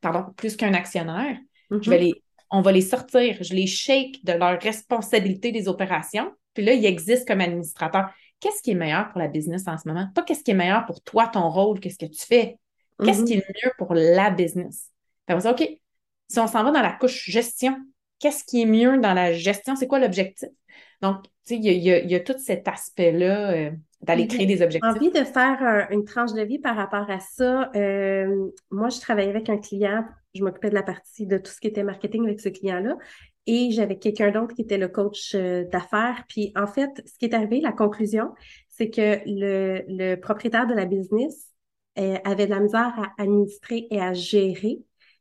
pardon, 0.00 0.32
plus 0.36 0.56
qu'un 0.56 0.74
actionnaire. 0.74 1.36
Je 1.80 1.90
vais 1.90 1.98
Mhm. 1.98 2.04
les, 2.04 2.22
on 2.50 2.60
va 2.62 2.72
les 2.72 2.80
sortir, 2.82 3.36
je 3.42 3.54
les 3.54 3.66
shake 3.66 4.24
de 4.24 4.32
leur 4.32 4.60
responsabilité 4.60 5.52
des 5.52 5.68
opérations. 5.68 6.32
Puis 6.54 6.64
là, 6.64 6.72
ils 6.72 6.86
existent 6.86 7.24
comme 7.26 7.40
administrateurs. 7.40 8.10
Qu'est-ce 8.40 8.62
qui 8.62 8.70
est 8.72 8.74
meilleur 8.74 9.08
pour 9.10 9.18
la 9.18 9.28
business 9.28 9.66
en 9.66 9.76
ce 9.78 9.88
moment? 9.88 10.08
Pas 10.14 10.22
qu'est-ce 10.22 10.42
qui 10.44 10.50
est 10.52 10.54
meilleur 10.54 10.84
pour 10.86 11.02
toi, 11.02 11.26
ton 11.28 11.48
rôle, 11.50 11.80
qu'est-ce 11.80 11.98
que 11.98 12.06
tu 12.06 12.24
fais. 12.24 12.58
Qu'est-ce 13.02 13.20
Mhm. 13.20 13.24
qui 13.24 13.34
est 13.34 13.44
mieux 13.48 13.72
pour 13.78 13.94
la 13.94 14.30
business? 14.30 14.90
Puis 15.26 15.34
après 15.34 15.40
ça, 15.42 15.52
OK, 15.52 15.68
si 16.28 16.38
on 16.38 16.46
s'en 16.46 16.64
va 16.64 16.70
dans 16.70 16.82
la 16.82 16.92
couche 16.92 17.28
gestion, 17.30 17.76
qu'est-ce 18.18 18.44
qui 18.44 18.62
est 18.62 18.66
mieux 18.66 18.98
dans 18.98 19.14
la 19.14 19.32
gestion? 19.32 19.76
C'est 19.76 19.86
quoi 19.86 19.98
l'objectif? 19.98 20.48
Donc, 21.02 21.24
tu 21.46 21.54
sais, 21.54 21.56
il 21.56 21.82
y 21.82 22.14
a, 22.14 22.20
tout 22.20 22.38
cet 22.38 22.66
aspect-là 22.66 23.52
euh, 23.52 23.70
d'aller 24.02 24.26
créer 24.26 24.46
des 24.46 24.62
objectifs. 24.62 24.90
J'ai 24.92 24.98
envie 24.98 25.10
de 25.10 25.24
faire 25.24 25.88
une 25.90 26.04
tranche 26.04 26.32
de 26.32 26.42
vie 26.42 26.58
par 26.58 26.76
rapport 26.76 27.08
à 27.10 27.20
ça. 27.20 27.70
Euh, 27.74 28.50
moi, 28.70 28.88
je 28.88 29.00
travaillais 29.00 29.30
avec 29.30 29.48
un 29.48 29.58
client, 29.58 30.04
je 30.34 30.42
m'occupais 30.42 30.70
de 30.70 30.74
la 30.74 30.82
partie 30.82 31.26
de 31.26 31.38
tout 31.38 31.50
ce 31.50 31.60
qui 31.60 31.68
était 31.68 31.84
marketing 31.84 32.24
avec 32.24 32.40
ce 32.40 32.48
client-là. 32.48 32.96
Et 33.46 33.70
j'avais 33.70 33.96
quelqu'un 33.96 34.32
d'autre 34.32 34.54
qui 34.54 34.62
était 34.62 34.78
le 34.78 34.88
coach 34.88 35.34
euh, 35.34 35.64
d'affaires. 35.70 36.24
Puis 36.28 36.52
en 36.56 36.66
fait, 36.66 36.90
ce 37.06 37.16
qui 37.18 37.26
est 37.26 37.34
arrivé, 37.34 37.60
la 37.60 37.72
conclusion, 37.72 38.32
c'est 38.68 38.90
que 38.90 39.20
le, 39.24 39.84
le, 39.86 40.16
propriétaire 40.16 40.66
de 40.66 40.74
la 40.74 40.84
business 40.84 41.52
avait 42.24 42.44
de 42.44 42.50
la 42.50 42.60
misère 42.60 42.92
à 42.98 43.22
administrer 43.22 43.86
et 43.90 44.02
à 44.02 44.12
gérer. 44.12 44.80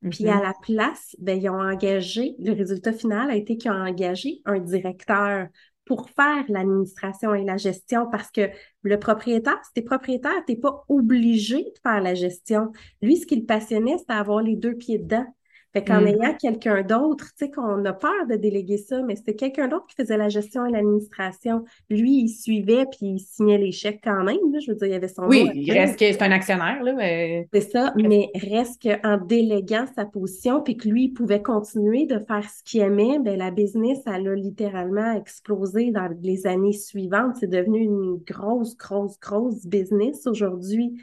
Puis 0.10 0.28
à 0.28 0.38
mm-hmm. 0.38 0.44
la 0.44 0.54
place, 0.62 1.15
ben, 1.20 1.41
ils 1.41 1.50
ont 1.50 1.60
engagé, 1.60 2.36
le 2.39 2.54
résultat 2.54 2.94
final 2.94 3.32
a 3.32 3.36
été 3.36 3.58
qu'ils 3.58 3.72
ont 3.72 3.76
engagé 3.76 4.41
un 4.46 4.60
directeur 4.60 5.48
pour 5.86 6.10
faire 6.10 6.44
l'administration 6.50 7.34
et 7.34 7.44
la 7.44 7.58
gestion 7.58 8.08
parce 8.12 8.32
que 8.32 8.50
le 8.82 9.00
propriétaire, 9.00 9.60
si 9.63 9.74
t'es 9.74 9.82
propriétaire, 9.84 10.44
t'es 10.46 10.56
pas 10.56 10.84
obligé 10.89 11.63
de 11.63 11.80
faire 11.84 12.02
la 12.02 12.15
gestion. 12.15 12.72
Lui, 13.02 13.18
ce 13.18 13.26
qui 13.26 13.36
le 13.36 13.46
passionnait, 13.46 13.98
c'était 13.98 14.13
avoir 14.13 14.41
les 14.41 14.56
deux 14.56 14.76
pieds 14.76 14.98
dedans. 14.98 15.26
Fait 15.75 15.83
qu'en 15.83 15.99
mm. 15.99 16.07
ayant 16.07 16.33
quelqu'un 16.35 16.83
d'autre, 16.83 17.25
tu 17.38 17.45
sais, 17.47 17.51
qu'on 17.51 17.83
a 17.83 17.91
peur 17.91 18.27
de 18.29 18.35
déléguer 18.35 18.77
ça, 18.77 19.01
mais 19.01 19.17
c'était 19.17 19.35
quelqu'un 19.35 19.67
d'autre 19.67 19.85
qui 19.88 19.95
faisait 19.97 20.15
la 20.15 20.29
gestion 20.29 20.65
et 20.65 20.71
l'administration. 20.71 21.65
Lui, 21.89 22.21
il 22.21 22.29
suivait 22.29 22.85
puis 22.85 23.07
il 23.07 23.19
signait 23.19 23.57
les 23.57 23.73
chèques 23.73 23.99
quand 24.01 24.23
même. 24.23 24.38
Je 24.61 24.71
veux 24.71 24.77
dire, 24.77 24.88
il 24.88 24.91
y 24.91 24.95
avait 24.95 25.09
son. 25.09 25.23
Oui, 25.23 25.51
il 25.53 25.69
reste 25.73 25.99
que 25.99 26.05
c'est 26.05 26.21
un 26.21 26.31
actionnaire, 26.31 26.81
là. 26.81 26.93
Mais... 26.93 27.49
C'est 27.51 27.71
ça, 27.71 27.93
mais 27.97 28.29
reste 28.35 28.83
qu'en 28.83 29.17
déléguant 29.17 29.85
sa 29.93 30.05
position 30.05 30.61
puis 30.61 30.77
que 30.77 30.88
lui, 30.88 31.05
il 31.05 31.13
pouvait 31.13 31.41
continuer 31.41 32.05
de 32.05 32.19
faire 32.19 32.49
ce 32.49 32.63
qu'il 32.63 32.79
aimait, 32.79 33.19
ben 33.19 33.38
la 33.38 33.51
business, 33.51 33.99
elle 34.05 34.29
a 34.29 34.33
littéralement 34.33 35.11
explosé 35.11 35.91
dans 35.91 36.09
les 36.21 36.47
années 36.47 36.71
suivantes. 36.71 37.35
C'est 37.41 37.49
devenu 37.49 37.79
une 37.79 38.15
grosse, 38.25 38.77
grosse, 38.77 39.19
grosse 39.19 39.65
business 39.65 40.25
aujourd'hui 40.25 41.01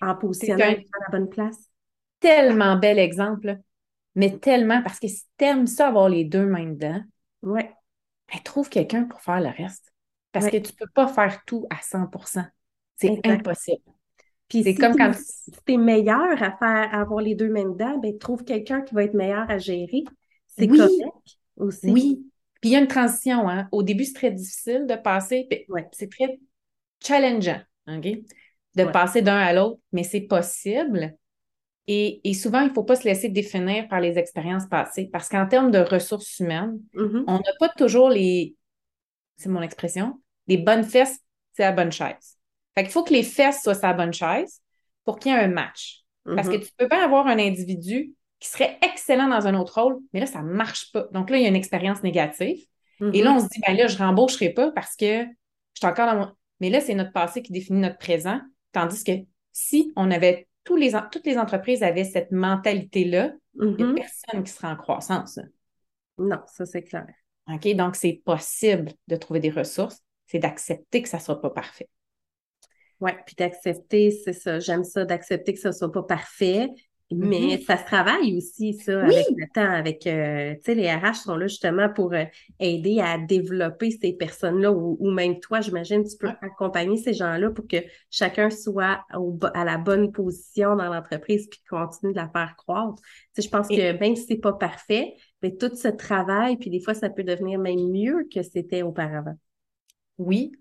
en 0.00 0.16
positionnant 0.16 0.64
à 0.64 0.68
la 0.72 1.10
bonne 1.12 1.28
place. 1.28 1.70
Tellement 2.18 2.74
bel 2.74 2.98
exemple 2.98 3.60
mais 4.14 4.38
tellement, 4.38 4.82
parce 4.82 4.98
que 4.98 5.08
si 5.08 5.24
t'aimes 5.36 5.66
ça 5.66 5.88
avoir 5.88 6.08
les 6.08 6.24
deux 6.24 6.46
mains 6.46 6.66
dedans, 6.66 7.00
ouais. 7.42 7.72
Ben, 8.32 8.40
trouve 8.44 8.68
quelqu'un 8.68 9.04
pour 9.04 9.20
faire 9.20 9.40
le 9.40 9.48
reste. 9.48 9.92
Parce 10.32 10.48
que 10.48 10.56
tu 10.56 10.72
peux 10.72 10.86
pas 10.94 11.08
faire 11.08 11.44
tout 11.44 11.66
à 11.70 11.76
100% 11.76 12.44
C'est 12.96 13.26
impossible. 13.26 13.82
Puis 14.48 14.64
c'est 14.64 14.74
comme 14.74 14.96
quand 14.96 15.12
si 15.14 15.50
tu 15.50 15.74
es 15.74 15.76
meilleur 15.76 16.42
à 16.42 16.56
faire 16.56 16.94
avoir 16.94 17.20
les 17.20 17.34
deux 17.34 17.48
mains 17.48 17.68
dedans, 17.68 17.98
ben 17.98 18.16
trouve 18.18 18.44
quelqu'un 18.44 18.80
qui 18.82 18.94
va 18.94 19.04
être 19.04 19.14
meilleur 19.14 19.48
à 19.48 19.58
gérer. 19.58 20.04
C'est 20.46 20.66
correct 20.66 20.90
aussi. 21.56 21.90
Oui. 21.90 22.26
Puis 22.60 22.70
il 22.70 22.72
y 22.72 22.76
a 22.76 22.80
une 22.80 22.88
transition. 22.88 23.48
Hein? 23.48 23.68
Au 23.72 23.82
début, 23.82 24.04
c'est 24.04 24.14
très 24.14 24.30
difficile 24.30 24.86
de 24.86 24.96
passer. 24.96 25.48
Ouais. 25.68 25.88
C'est 25.92 26.10
très 26.10 26.38
challengeant, 27.02 27.60
OK? 27.88 28.08
De 28.74 28.84
passer 28.84 29.22
d'un 29.22 29.38
à 29.38 29.52
l'autre, 29.52 29.80
mais 29.92 30.02
c'est 30.02 30.22
possible. 30.22 31.16
Et, 31.92 32.34
souvent, 32.34 32.60
il 32.60 32.68
ne 32.68 32.72
faut 32.72 32.84
pas 32.84 32.94
se 32.94 33.02
laisser 33.02 33.28
définir 33.28 33.88
par 33.88 33.98
les 33.98 34.16
expériences 34.16 34.66
passées 34.66 35.10
parce 35.12 35.28
qu'en 35.28 35.46
termes 35.46 35.72
de 35.72 35.80
ressources 35.80 36.38
humaines, 36.38 36.78
mm-hmm. 36.94 37.24
on 37.26 37.34
n'a 37.34 37.52
pas 37.58 37.68
toujours 37.70 38.10
les, 38.10 38.54
c'est 39.36 39.48
mon 39.48 39.60
expression, 39.60 40.20
les 40.46 40.56
bonnes 40.56 40.84
fesses, 40.84 41.18
c'est 41.52 41.64
la 41.64 41.72
bonne 41.72 41.90
chaise. 41.90 42.38
Fait 42.76 42.84
qu'il 42.84 42.92
faut 42.92 43.02
que 43.02 43.12
les 43.12 43.24
fesses 43.24 43.62
soient 43.64 43.74
sa 43.74 43.92
bonne 43.92 44.12
chaise 44.12 44.62
pour 45.04 45.18
qu'il 45.18 45.32
y 45.32 45.34
ait 45.34 45.38
un 45.38 45.48
match. 45.48 46.04
Parce 46.24 46.48
que 46.48 46.54
mm-hmm. 46.54 46.64
tu 46.64 46.70
peux 46.76 46.86
pas 46.86 47.02
avoir 47.02 47.26
un 47.26 47.40
individu 47.40 48.14
qui 48.38 48.48
serait 48.48 48.78
excellent 48.82 49.26
dans 49.26 49.48
un 49.48 49.56
autre 49.56 49.82
rôle, 49.82 49.98
mais 50.12 50.20
là, 50.20 50.26
ça 50.26 50.42
ne 50.42 50.52
marche 50.52 50.92
pas. 50.92 51.08
Donc 51.12 51.28
là, 51.28 51.38
il 51.38 51.42
y 51.42 51.46
a 51.46 51.48
une 51.48 51.56
expérience 51.56 52.04
négative. 52.04 52.64
Et 53.12 53.22
là, 53.22 53.32
mm-hmm. 53.32 53.34
on 53.34 53.40
se 53.40 53.48
dit, 53.48 53.60
ben 53.66 53.76
là, 53.76 53.88
je 53.88 53.98
rembaucherai 53.98 54.50
pas 54.50 54.70
parce 54.70 54.94
que 54.94 55.24
je 55.24 55.80
suis 55.80 55.86
encore 55.86 56.06
dans 56.06 56.16
mon. 56.16 56.28
Mais 56.60 56.70
là, 56.70 56.80
c'est 56.80 56.94
notre 56.94 57.12
passé 57.12 57.42
qui 57.42 57.50
définit 57.50 57.80
notre 57.80 57.98
présent. 57.98 58.40
Tandis 58.70 59.02
que 59.02 59.12
si 59.52 59.92
on 59.96 60.12
avait 60.12 60.46
les, 60.76 60.92
toutes 61.10 61.26
les 61.26 61.38
entreprises 61.38 61.82
avaient 61.82 62.04
cette 62.04 62.32
mentalité-là, 62.32 63.32
il 63.54 63.68
n'y 63.68 63.82
a 63.82 63.86
mm-hmm. 63.86 63.94
personne 63.94 64.44
qui 64.44 64.52
sera 64.52 64.70
en 64.72 64.76
croissance. 64.76 65.38
Non, 66.18 66.40
ça 66.46 66.66
c'est 66.66 66.82
clair. 66.82 67.06
OK? 67.48 67.74
Donc, 67.74 67.96
c'est 67.96 68.20
possible 68.24 68.92
de 69.08 69.16
trouver 69.16 69.40
des 69.40 69.50
ressources, 69.50 69.98
c'est 70.26 70.38
d'accepter 70.38 71.02
que 71.02 71.08
ça 71.08 71.16
ne 71.18 71.22
soit 71.22 71.40
pas 71.40 71.50
parfait. 71.50 71.88
Oui, 73.00 73.12
puis 73.26 73.34
d'accepter, 73.34 74.10
c'est 74.10 74.34
ça. 74.34 74.60
J'aime 74.60 74.84
ça, 74.84 75.04
d'accepter 75.04 75.54
que 75.54 75.60
ça 75.60 75.70
ne 75.70 75.74
soit 75.74 75.90
pas 75.90 76.02
parfait, 76.02 76.68
mais 77.12 77.56
mm-hmm. 77.56 77.64
ça 77.64 77.76
se 77.76 77.84
travaille 77.84 78.36
aussi, 78.36 78.74
ça, 78.74 79.02
avec 79.02 79.26
le 79.36 79.46
temps, 79.52 79.68
avec, 79.68 80.06
euh, 80.06 80.54
tu 80.54 80.60
sais, 80.62 80.74
les 80.74 80.92
RH 80.92 81.14
sont 81.24 81.36
là 81.36 81.48
justement 81.48 81.88
pour 81.88 82.12
euh, 82.12 82.24
aider 82.60 83.00
à 83.00 83.18
développer 83.18 83.90
ces 83.90 84.12
personnes-là, 84.12 84.70
ou, 84.70 85.10
même 85.10 85.40
toi, 85.40 85.60
j'imagine, 85.60 86.04
tu 86.04 86.16
peux 86.16 86.28
accompagner 86.40 86.96
ces 86.96 87.12
gens-là 87.12 87.50
pour 87.50 87.66
que 87.66 87.78
chacun 88.10 88.48
soit 88.50 89.04
à 89.54 89.64
la 89.64 89.76
bonne 89.76 90.12
position 90.12 90.76
dans 90.76 90.88
l'entreprise 90.92 91.48
puis 91.48 91.60
continue 91.68 92.12
de 92.12 92.18
la 92.18 92.28
faire 92.28 92.54
croître. 92.56 93.02
Tu 93.02 93.42
sais, 93.42 93.42
je 93.42 93.50
pense 93.50 93.66
que 93.66 93.98
même 93.98 94.14
si 94.14 94.26
c'est 94.26 94.36
pas 94.36 94.52
parfait, 94.52 95.14
mais 95.42 95.56
tout 95.56 95.74
ce 95.74 95.88
travail, 95.88 96.58
puis 96.58 96.70
des 96.70 96.80
fois, 96.80 96.94
ça 96.94 97.10
peut 97.10 97.24
devenir 97.24 97.58
même 97.58 97.90
mieux 97.90 98.28
que 98.32 98.42
c'était 98.42 98.82
auparavant. 98.82 99.36
Oui. 100.18 100.52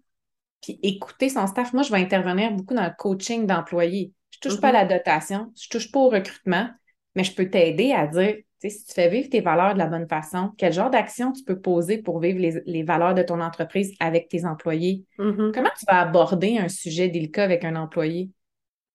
Puis 0.61 0.79
écouter 0.81 1.29
son 1.29 1.45
staff. 1.47 1.73
Moi, 1.73 1.83
je 1.83 1.91
vais 1.91 1.99
intervenir 1.99 2.51
beaucoup 2.51 2.73
dans 2.73 2.83
le 2.83 2.95
coaching 2.97 3.45
d'employés 3.45 4.13
je 4.31 4.39
touche 4.39 4.59
pas 4.59 4.69
à 4.69 4.71
la 4.71 4.85
mm-hmm. 4.85 4.97
dotation, 4.97 5.53
je 5.59 5.69
touche 5.69 5.91
pas 5.91 5.99
au 5.99 6.09
recrutement, 6.09 6.69
mais 7.15 7.23
je 7.23 7.33
peux 7.33 7.49
t'aider 7.49 7.91
à 7.91 8.07
dire, 8.07 8.35
tu 8.61 8.69
sais, 8.69 8.69
si 8.69 8.85
tu 8.85 8.93
fais 8.93 9.09
vivre 9.09 9.29
tes 9.29 9.41
valeurs 9.41 9.73
de 9.73 9.79
la 9.79 9.87
bonne 9.87 10.07
façon, 10.07 10.51
quel 10.57 10.73
genre 10.73 10.89
d'action 10.89 11.31
tu 11.31 11.43
peux 11.43 11.59
poser 11.59 11.97
pour 11.97 12.19
vivre 12.19 12.39
les, 12.65 12.83
valeurs 12.83 13.15
de 13.15 13.23
ton 13.23 13.41
entreprise 13.41 13.93
avec 13.99 14.29
tes 14.29 14.45
employés? 14.45 15.05
Mm-hmm. 15.17 15.51
Comment 15.53 15.69
tu 15.77 15.85
vas 15.87 16.01
aborder 16.01 16.57
un 16.57 16.69
sujet 16.69 17.09
délicat 17.09 17.43
avec 17.43 17.63
un 17.63 17.75
employé? 17.75 18.29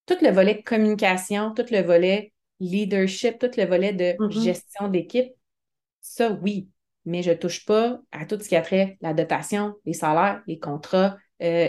Tout 0.06 0.18
le 0.20 0.30
volet 0.30 0.62
communication, 0.62 1.52
tout 1.54 1.66
le 1.70 1.80
volet 1.80 2.32
leadership, 2.60 3.38
tout 3.38 3.50
le 3.56 3.64
volet 3.64 3.92
de 3.92 4.16
mm-hmm. 4.18 4.42
gestion 4.42 4.88
d'équipe, 4.88 5.32
ça, 6.00 6.30
oui, 6.42 6.68
mais 7.04 7.22
je 7.22 7.30
ne 7.30 7.36
touche 7.36 7.64
pas 7.64 8.00
à 8.12 8.26
tout 8.26 8.38
ce 8.40 8.48
qui 8.48 8.56
a 8.56 8.62
trait 8.62 8.98
la 9.00 9.14
dotation, 9.14 9.74
les 9.84 9.94
salaires, 9.94 10.42
les 10.46 10.58
contrats, 10.58 11.16
euh, 11.42 11.68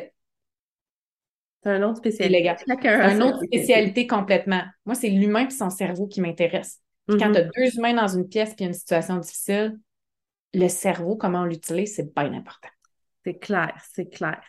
c'est 1.66 1.72
un 1.72 1.82
autre 1.82 1.98
spécialité. 1.98 2.54
Un 2.84 3.22
autre 3.22 3.44
spécialité 3.44 4.06
complètement. 4.06 4.62
Moi, 4.86 4.94
c'est 4.94 5.10
l'humain 5.10 5.48
et 5.48 5.50
son 5.50 5.72
cerveau 5.72 6.06
qui 6.06 6.22
m'intéresse. 6.22 6.80
Quand 7.10 7.16
mm-hmm. 7.16 7.32
tu 7.32 7.38
as 7.40 7.44
deux 7.44 7.78
humains 7.78 7.96
dans 7.96 8.08
une 8.08 8.28
pièce 8.28 8.54
puis 8.56 8.66
une 8.66 8.74
situation 8.74 9.18
difficile, 9.18 9.80
le 10.54 10.68
cerveau, 10.68 11.16
comment 11.16 11.42
on 11.42 11.46
l'utilise, 11.46 11.96
c'est 11.96 12.14
bien 12.14 12.34
important. 12.34 12.70
C'est 13.26 13.40
clair, 13.40 13.74
c'est 13.94 14.10
clair. 14.10 14.40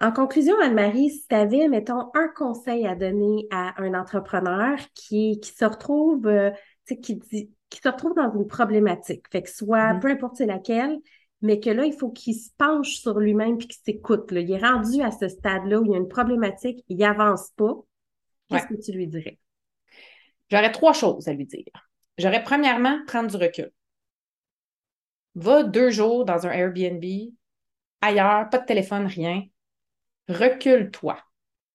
En 0.00 0.10
conclusion, 0.10 0.54
Anne-Marie, 0.62 1.10
si 1.10 1.26
tu 1.28 1.34
avais, 1.34 1.68
mettons, 1.68 2.10
un 2.14 2.28
conseil 2.34 2.86
à 2.86 2.94
donner 2.94 3.46
à 3.50 3.80
un 3.80 3.92
entrepreneur 3.92 4.78
qui, 4.94 5.40
qui 5.40 5.52
se 5.52 5.66
retrouve, 5.66 6.26
euh, 6.26 6.50
qui, 6.86 7.16
dit, 7.16 7.50
qui 7.68 7.80
se 7.80 7.88
retrouve 7.88 8.14
dans 8.14 8.32
une 8.34 8.46
problématique, 8.46 9.26
fait 9.30 9.42
que 9.42 9.50
soit, 9.50 9.92
mm-hmm. 9.92 10.00
peu 10.00 10.08
importe 10.08 10.40
laquelle, 10.40 10.98
mais 11.44 11.60
que 11.60 11.68
là, 11.68 11.84
il 11.84 11.92
faut 11.92 12.08
qu'il 12.08 12.34
se 12.34 12.48
penche 12.56 12.96
sur 12.96 13.18
lui-même 13.18 13.58
puis 13.58 13.68
qu'il 13.68 13.82
s'écoute. 13.84 14.26
Il 14.30 14.50
est 14.50 14.58
rendu 14.58 15.02
à 15.02 15.10
ce 15.10 15.28
stade-là 15.28 15.78
où 15.78 15.84
il 15.84 15.90
y 15.90 15.94
a 15.94 15.98
une 15.98 16.08
problématique, 16.08 16.82
il 16.88 16.96
n'avance 16.96 17.50
pas. 17.54 17.74
Qu'est-ce 18.48 18.66
que 18.66 18.80
tu 18.82 18.92
lui 18.92 19.06
dirais? 19.06 19.38
J'aurais 20.50 20.72
trois 20.72 20.94
choses 20.94 21.28
à 21.28 21.34
lui 21.34 21.44
dire. 21.44 21.66
J'aurais 22.16 22.42
premièrement 22.42 22.98
prendre 23.06 23.30
du 23.30 23.36
recul. 23.36 23.70
Va 25.34 25.64
deux 25.64 25.90
jours 25.90 26.24
dans 26.24 26.46
un 26.46 26.50
Airbnb, 26.50 27.04
ailleurs, 28.00 28.48
pas 28.48 28.58
de 28.58 28.64
téléphone, 28.64 29.04
rien. 29.06 29.42
Recule-toi. 30.28 31.18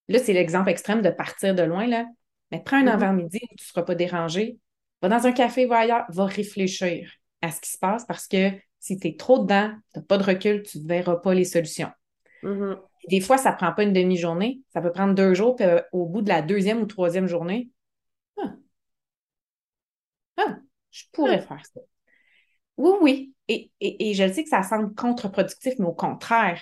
Là, 0.08 0.18
c'est 0.18 0.34
l'exemple 0.34 0.70
extrême 0.70 1.04
de 1.04 1.12
partir 1.12 1.54
de 1.54 1.62
loin, 1.62 1.86
là. 1.86 2.08
Mais 2.52 2.64
prends 2.64 2.78
un 2.78 2.86
mm-hmm. 2.86 2.90
avant-midi 2.90 3.40
où 3.44 3.56
tu 3.56 3.64
ne 3.64 3.68
seras 3.68 3.84
pas 3.84 3.94
dérangé. 3.94 4.58
Va 5.04 5.10
dans 5.10 5.28
un 5.28 5.32
café, 5.32 5.68
va 5.68 5.78
ailleurs, 5.78 6.06
va 6.10 6.26
réfléchir 6.26 7.12
à 7.44 7.52
ce 7.52 7.62
qui 7.62 7.70
se 7.70 7.78
passe 7.78 8.04
parce 8.06 8.28
que 8.28 8.50
si 8.80 8.98
tu 8.98 9.08
es 9.08 9.16
trop 9.16 9.40
dedans, 9.40 9.72
tu 9.94 10.00
n'as 10.00 10.06
pas 10.06 10.18
de 10.18 10.24
recul, 10.24 10.64
tu 10.64 10.80
ne 10.80 10.88
verras 10.88 11.18
pas 11.18 11.34
les 11.34 11.46
solutions. 11.46 11.92
Mm-hmm. 12.44 12.78
Des 13.10 13.22
fois, 13.22 13.38
ça 13.38 13.52
ne 13.52 13.58
prend 13.58 13.74
pas 13.74 13.84
une 13.84 13.94
demi-journée, 13.94 14.62
ça 14.74 14.82
peut 14.82 14.92
prendre 14.92 15.14
deux 15.14 15.34
jours, 15.34 15.56
puis 15.56 15.66
euh, 15.66 15.82
au 15.92 16.06
bout 16.06 16.22
de 16.22 16.30
la 16.30 16.42
deuxième 16.42 16.82
ou 16.82 16.86
troisième 16.86 17.28
journée, 17.28 17.70
ah, 18.38 18.54
ah 20.38 20.58
je 20.92 21.04
pourrais 21.12 21.40
ah. 21.40 21.56
faire 21.56 21.66
ça. 21.66 21.82
Oui, 22.78 22.92
oui. 23.02 23.34
Et, 23.50 23.72
et, 23.82 24.14
je 24.14 24.32
sais 24.32 24.44
que 24.44 24.50
ça 24.50 24.64
semble 24.64 24.94
contre-productif, 24.94 25.74
mais 25.80 25.86
au 25.86 25.94
contraire, 25.94 26.62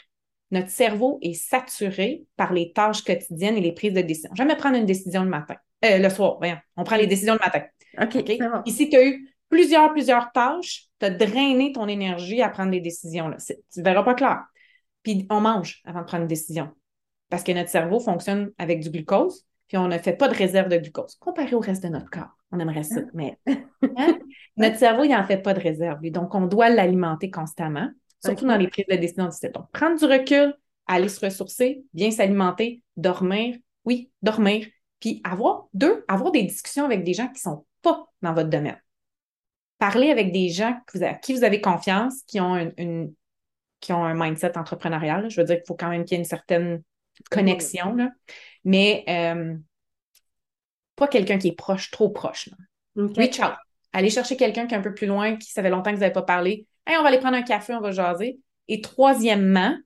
notre 0.52 0.70
cerveau 0.70 1.20
est 1.22 1.34
saturé 1.34 2.26
par 2.38 2.54
les 2.54 2.72
tâches 2.72 3.04
quotidiennes 3.04 3.58
et 3.58 3.62
les 3.62 3.74
prises 3.74 3.94
de 3.94 4.02
décision. 4.02 4.34
Jamais 4.34 4.56
prendre 4.56 4.78
une 4.78 4.86
décision 4.86 5.24
le 5.24 5.30
matin. 5.30 5.56
Euh, 5.86 6.00
le 6.00 6.10
soir, 6.10 6.38
voyons. 6.38 6.58
On 6.78 6.86
prend 6.86 6.96
les 6.96 7.06
décisions 7.06 7.34
le 7.34 7.40
matin. 7.40 7.66
OK. 8.02 8.16
Ici, 8.66 8.90
tu 8.90 8.96
as 8.96 9.06
eu 9.06 9.30
plusieurs, 9.50 9.92
plusieurs 9.92 10.32
tâches, 10.32 10.88
tu 11.00 11.06
as 11.06 11.10
drainé 11.10 11.72
ton 11.72 11.88
énergie 11.88 12.42
à 12.42 12.50
prendre 12.50 12.72
des 12.72 12.82
décisions. 12.82 13.28
Là. 13.28 13.38
Tu 13.38 13.80
ne 13.80 13.84
verras 13.84 14.04
pas 14.04 14.14
clair. 14.14 14.44
Puis 15.04 15.26
on 15.30 15.42
mange 15.42 15.82
avant 15.86 16.02
de 16.02 16.06
prendre 16.06 16.24
une 16.24 16.28
décision. 16.28 16.70
Parce 17.30 17.44
que 17.44 17.52
notre 17.52 17.70
cerveau 17.70 18.00
fonctionne 18.00 18.52
avec 18.58 18.82
du 18.82 18.90
glucose, 18.90 19.46
puis 19.68 19.78
on 19.78 19.88
ne 19.88 19.98
fait 19.98 20.14
pas 20.14 20.28
de 20.28 20.36
réserve 20.36 20.70
de 20.70 20.78
glucose. 20.78 21.16
Comparé 21.16 21.54
au 21.56 21.60
reste 21.60 21.84
de 21.84 21.90
notre 21.90 22.10
corps, 22.10 22.38
on 22.52 22.60
aimerait 22.60 22.84
ça, 22.84 23.02
mais 23.14 23.38
hein? 23.48 23.58
notre 24.58 24.78
cerveau, 24.78 25.04
il 25.04 25.10
n'en 25.10 25.26
fait 25.26 25.42
pas 25.42 25.54
de 25.54 25.60
réserve. 25.60 26.02
donc, 26.10 26.34
on 26.36 26.46
doit 26.46 26.70
l'alimenter 26.70 27.30
constamment. 27.30 27.90
surtout 28.24 28.48
dans 28.48 28.58
les 28.58 28.68
prises 28.68 28.86
de 28.90 28.96
décision. 28.96 29.30
Donc, 29.54 29.72
prendre 29.72 30.00
du 30.00 30.06
recul, 30.06 30.54
aller 30.88 31.10
se 31.10 31.24
ressourcer, 31.24 31.84
bien 31.94 32.12
s'alimenter, 32.12 32.82
dormir, 32.96 33.58
oui, 33.84 34.10
dormir, 34.22 34.68
puis 35.00 35.22
avoir, 35.24 35.68
deux, 35.74 36.04
avoir 36.08 36.32
des 36.32 36.44
discussions 36.44 36.86
avec 36.86 37.04
des 37.04 37.14
gens 37.14 37.28
qui 37.28 37.34
ne 37.34 37.52
sont 37.52 37.66
pas 37.82 38.08
dans 38.22 38.34
votre 38.34 38.50
domaine. 38.50 38.80
Parler 39.78 40.10
avec 40.10 40.32
des 40.32 40.50
gens 40.50 40.80
à 41.02 41.14
qui 41.14 41.34
vous 41.34 41.44
avez 41.44 41.62
confiance, 41.62 42.24
qui 42.24 42.40
ont 42.40 42.56
une, 42.78 43.14
qui 43.80 43.94
ont 43.94 44.04
un 44.04 44.14
mindset 44.14 44.58
entrepreneurial. 44.58 45.30
Je 45.30 45.40
veux 45.40 45.46
dire 45.46 45.58
qu'il 45.58 45.68
faut 45.68 45.76
quand 45.76 45.90
même 45.90 46.04
qu'il 46.04 46.16
y 46.16 46.20
ait 46.20 46.24
une 46.24 46.28
certaine 46.28 46.82
connexion, 47.30 47.96
là. 47.96 48.12
mais 48.64 49.04
euh, 49.08 49.56
pas 50.96 51.08
quelqu'un 51.08 51.38
qui 51.38 51.50
est 51.50 51.56
proche, 51.56 51.92
trop 51.92 52.10
proche. 52.10 52.50
Reach 52.96 53.40
out. 53.40 53.54
Allez 53.94 54.10
chercher 54.10 54.36
quelqu'un 54.36 54.68
qui 54.68 54.74
est 54.74 54.78
un 54.78 54.82
peu 54.82 54.94
plus 54.94 55.08
loin, 55.08 55.38
qui 55.38 55.52
savait 55.52 55.70
longtemps 55.70 55.92
que 55.92 55.96
vous 55.96 56.02
n'avez 56.02 56.14
pas 56.14 56.24
parlé. 56.24 56.68
Hey, 56.86 56.98
on 56.98 57.04
va 57.04 57.10
aller 57.10 57.20
prendre 57.20 57.38
un 57.38 57.44
café, 57.44 57.74
on 57.74 57.82
va 57.82 57.92
jaser. 57.92 58.40
Et 58.68 58.82
troisièmement, 58.82 59.78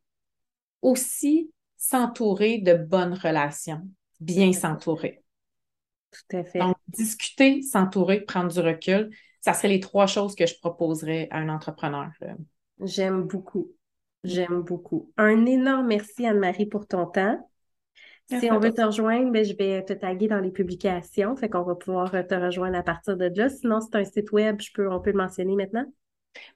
aussi 0.82 1.52
s'entourer 1.78 2.60
de 2.60 2.74
bonnes 2.74 3.14
relations, 3.14 3.82
bien 4.20 4.54
s'entourer. 4.54 5.24
Tout 6.12 6.38
à 6.38 6.44
fait. 6.44 6.60
Donc, 6.60 6.76
discuter, 6.88 7.62
s'entourer, 7.62 8.22
prendre 8.22 8.52
du 8.52 8.60
recul, 8.60 9.10
ça 9.42 9.54
serait 9.54 9.68
les 9.68 9.80
trois 9.80 10.08
choses 10.08 10.36
que 10.36 10.46
je 10.46 10.58
proposerais 10.60 11.28
à 11.32 11.38
un 11.38 11.50
entrepreneur. 11.50 12.10
J'aime 12.80 13.24
beaucoup. 13.24 13.72
J'aime 14.24 14.62
beaucoup. 14.62 15.12
Un 15.18 15.46
énorme 15.46 15.88
merci, 15.88 16.26
Anne-Marie, 16.26 16.68
pour 16.68 16.88
ton 16.88 17.08
temps. 17.08 17.50
si 18.28 18.52
on 18.52 18.60
veut 18.60 18.74
te 18.74 18.82
rejoindre, 18.82 19.32
ben, 19.32 19.44
je 19.44 19.56
vais 19.56 19.84
te 19.84 19.94
taguer 19.94 20.28
dans 20.28 20.40
les 20.40 20.52
publications. 20.52 21.36
Fait 21.36 21.50
qu'on 21.50 21.64
va 21.64 21.76
pouvoir 21.76 22.12
te 22.12 22.36
rejoindre 22.36 22.78
à 22.78 22.84
partir 22.84 23.18
de 23.18 23.32
là. 23.36 23.50
Sinon, 23.50 23.82
c'est 23.82 23.98
un 23.98 24.06
site 24.06 24.32
web, 24.32 24.62
je 24.62 24.72
peux, 24.74 24.90
on 24.90 25.02
peut 25.02 25.12
le 25.12 25.18
mentionner 25.18 25.56
maintenant. 25.56 25.86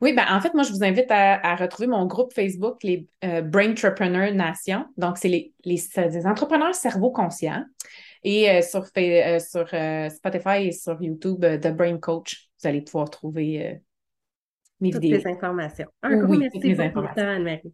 Oui, 0.02 0.13
ben 0.13 0.26
en 0.30 0.39
fait, 0.39 0.54
moi, 0.54 0.63
je 0.63 0.71
vous 0.71 0.84
invite 0.84 1.10
à, 1.10 1.56
retrouver 1.56 1.88
mon 1.88 2.06
groupe 2.06 2.34
Facebook, 2.34 2.82
les 2.84 3.08
euh, 3.24 3.41
Brain 3.41 3.71
Entrepreneur 3.71 4.34
Nation. 4.34 4.86
Donc, 4.98 5.17
c'est 5.17 5.28
les, 5.28 5.54
les, 5.63 5.82
entrepreneurs 6.26 6.76
cerveau 6.76 7.12
conscient. 7.12 7.63
Et 8.24 8.50
euh, 8.50 8.62
sur, 8.62 8.86
euh, 8.98 9.39
sur 9.39 9.67
Spotify 10.12 10.67
et 10.67 10.71
sur 10.71 11.02
YouTube, 11.02 11.41
The 11.41 11.76
Brain 11.76 11.98
Coach, 12.00 12.44
vous 12.61 12.67
allez 12.67 12.81
pouvoir 12.81 13.09
trouver 13.09 13.81
mes 14.79 14.91
Toutes 14.91 15.01
vidéos. 15.01 15.19
les 15.19 15.27
informations. 15.27 15.87
Un 16.01 16.17
gros 16.17 16.35
merci 16.37 16.59
pour 16.59 17.03
Anne-Marie. 17.17 17.73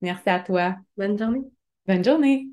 Merci 0.00 0.28
à 0.30 0.40
toi. 0.40 0.76
Bonne 0.96 1.18
journée. 1.18 1.42
Bonne 1.86 2.04
journée. 2.04 2.48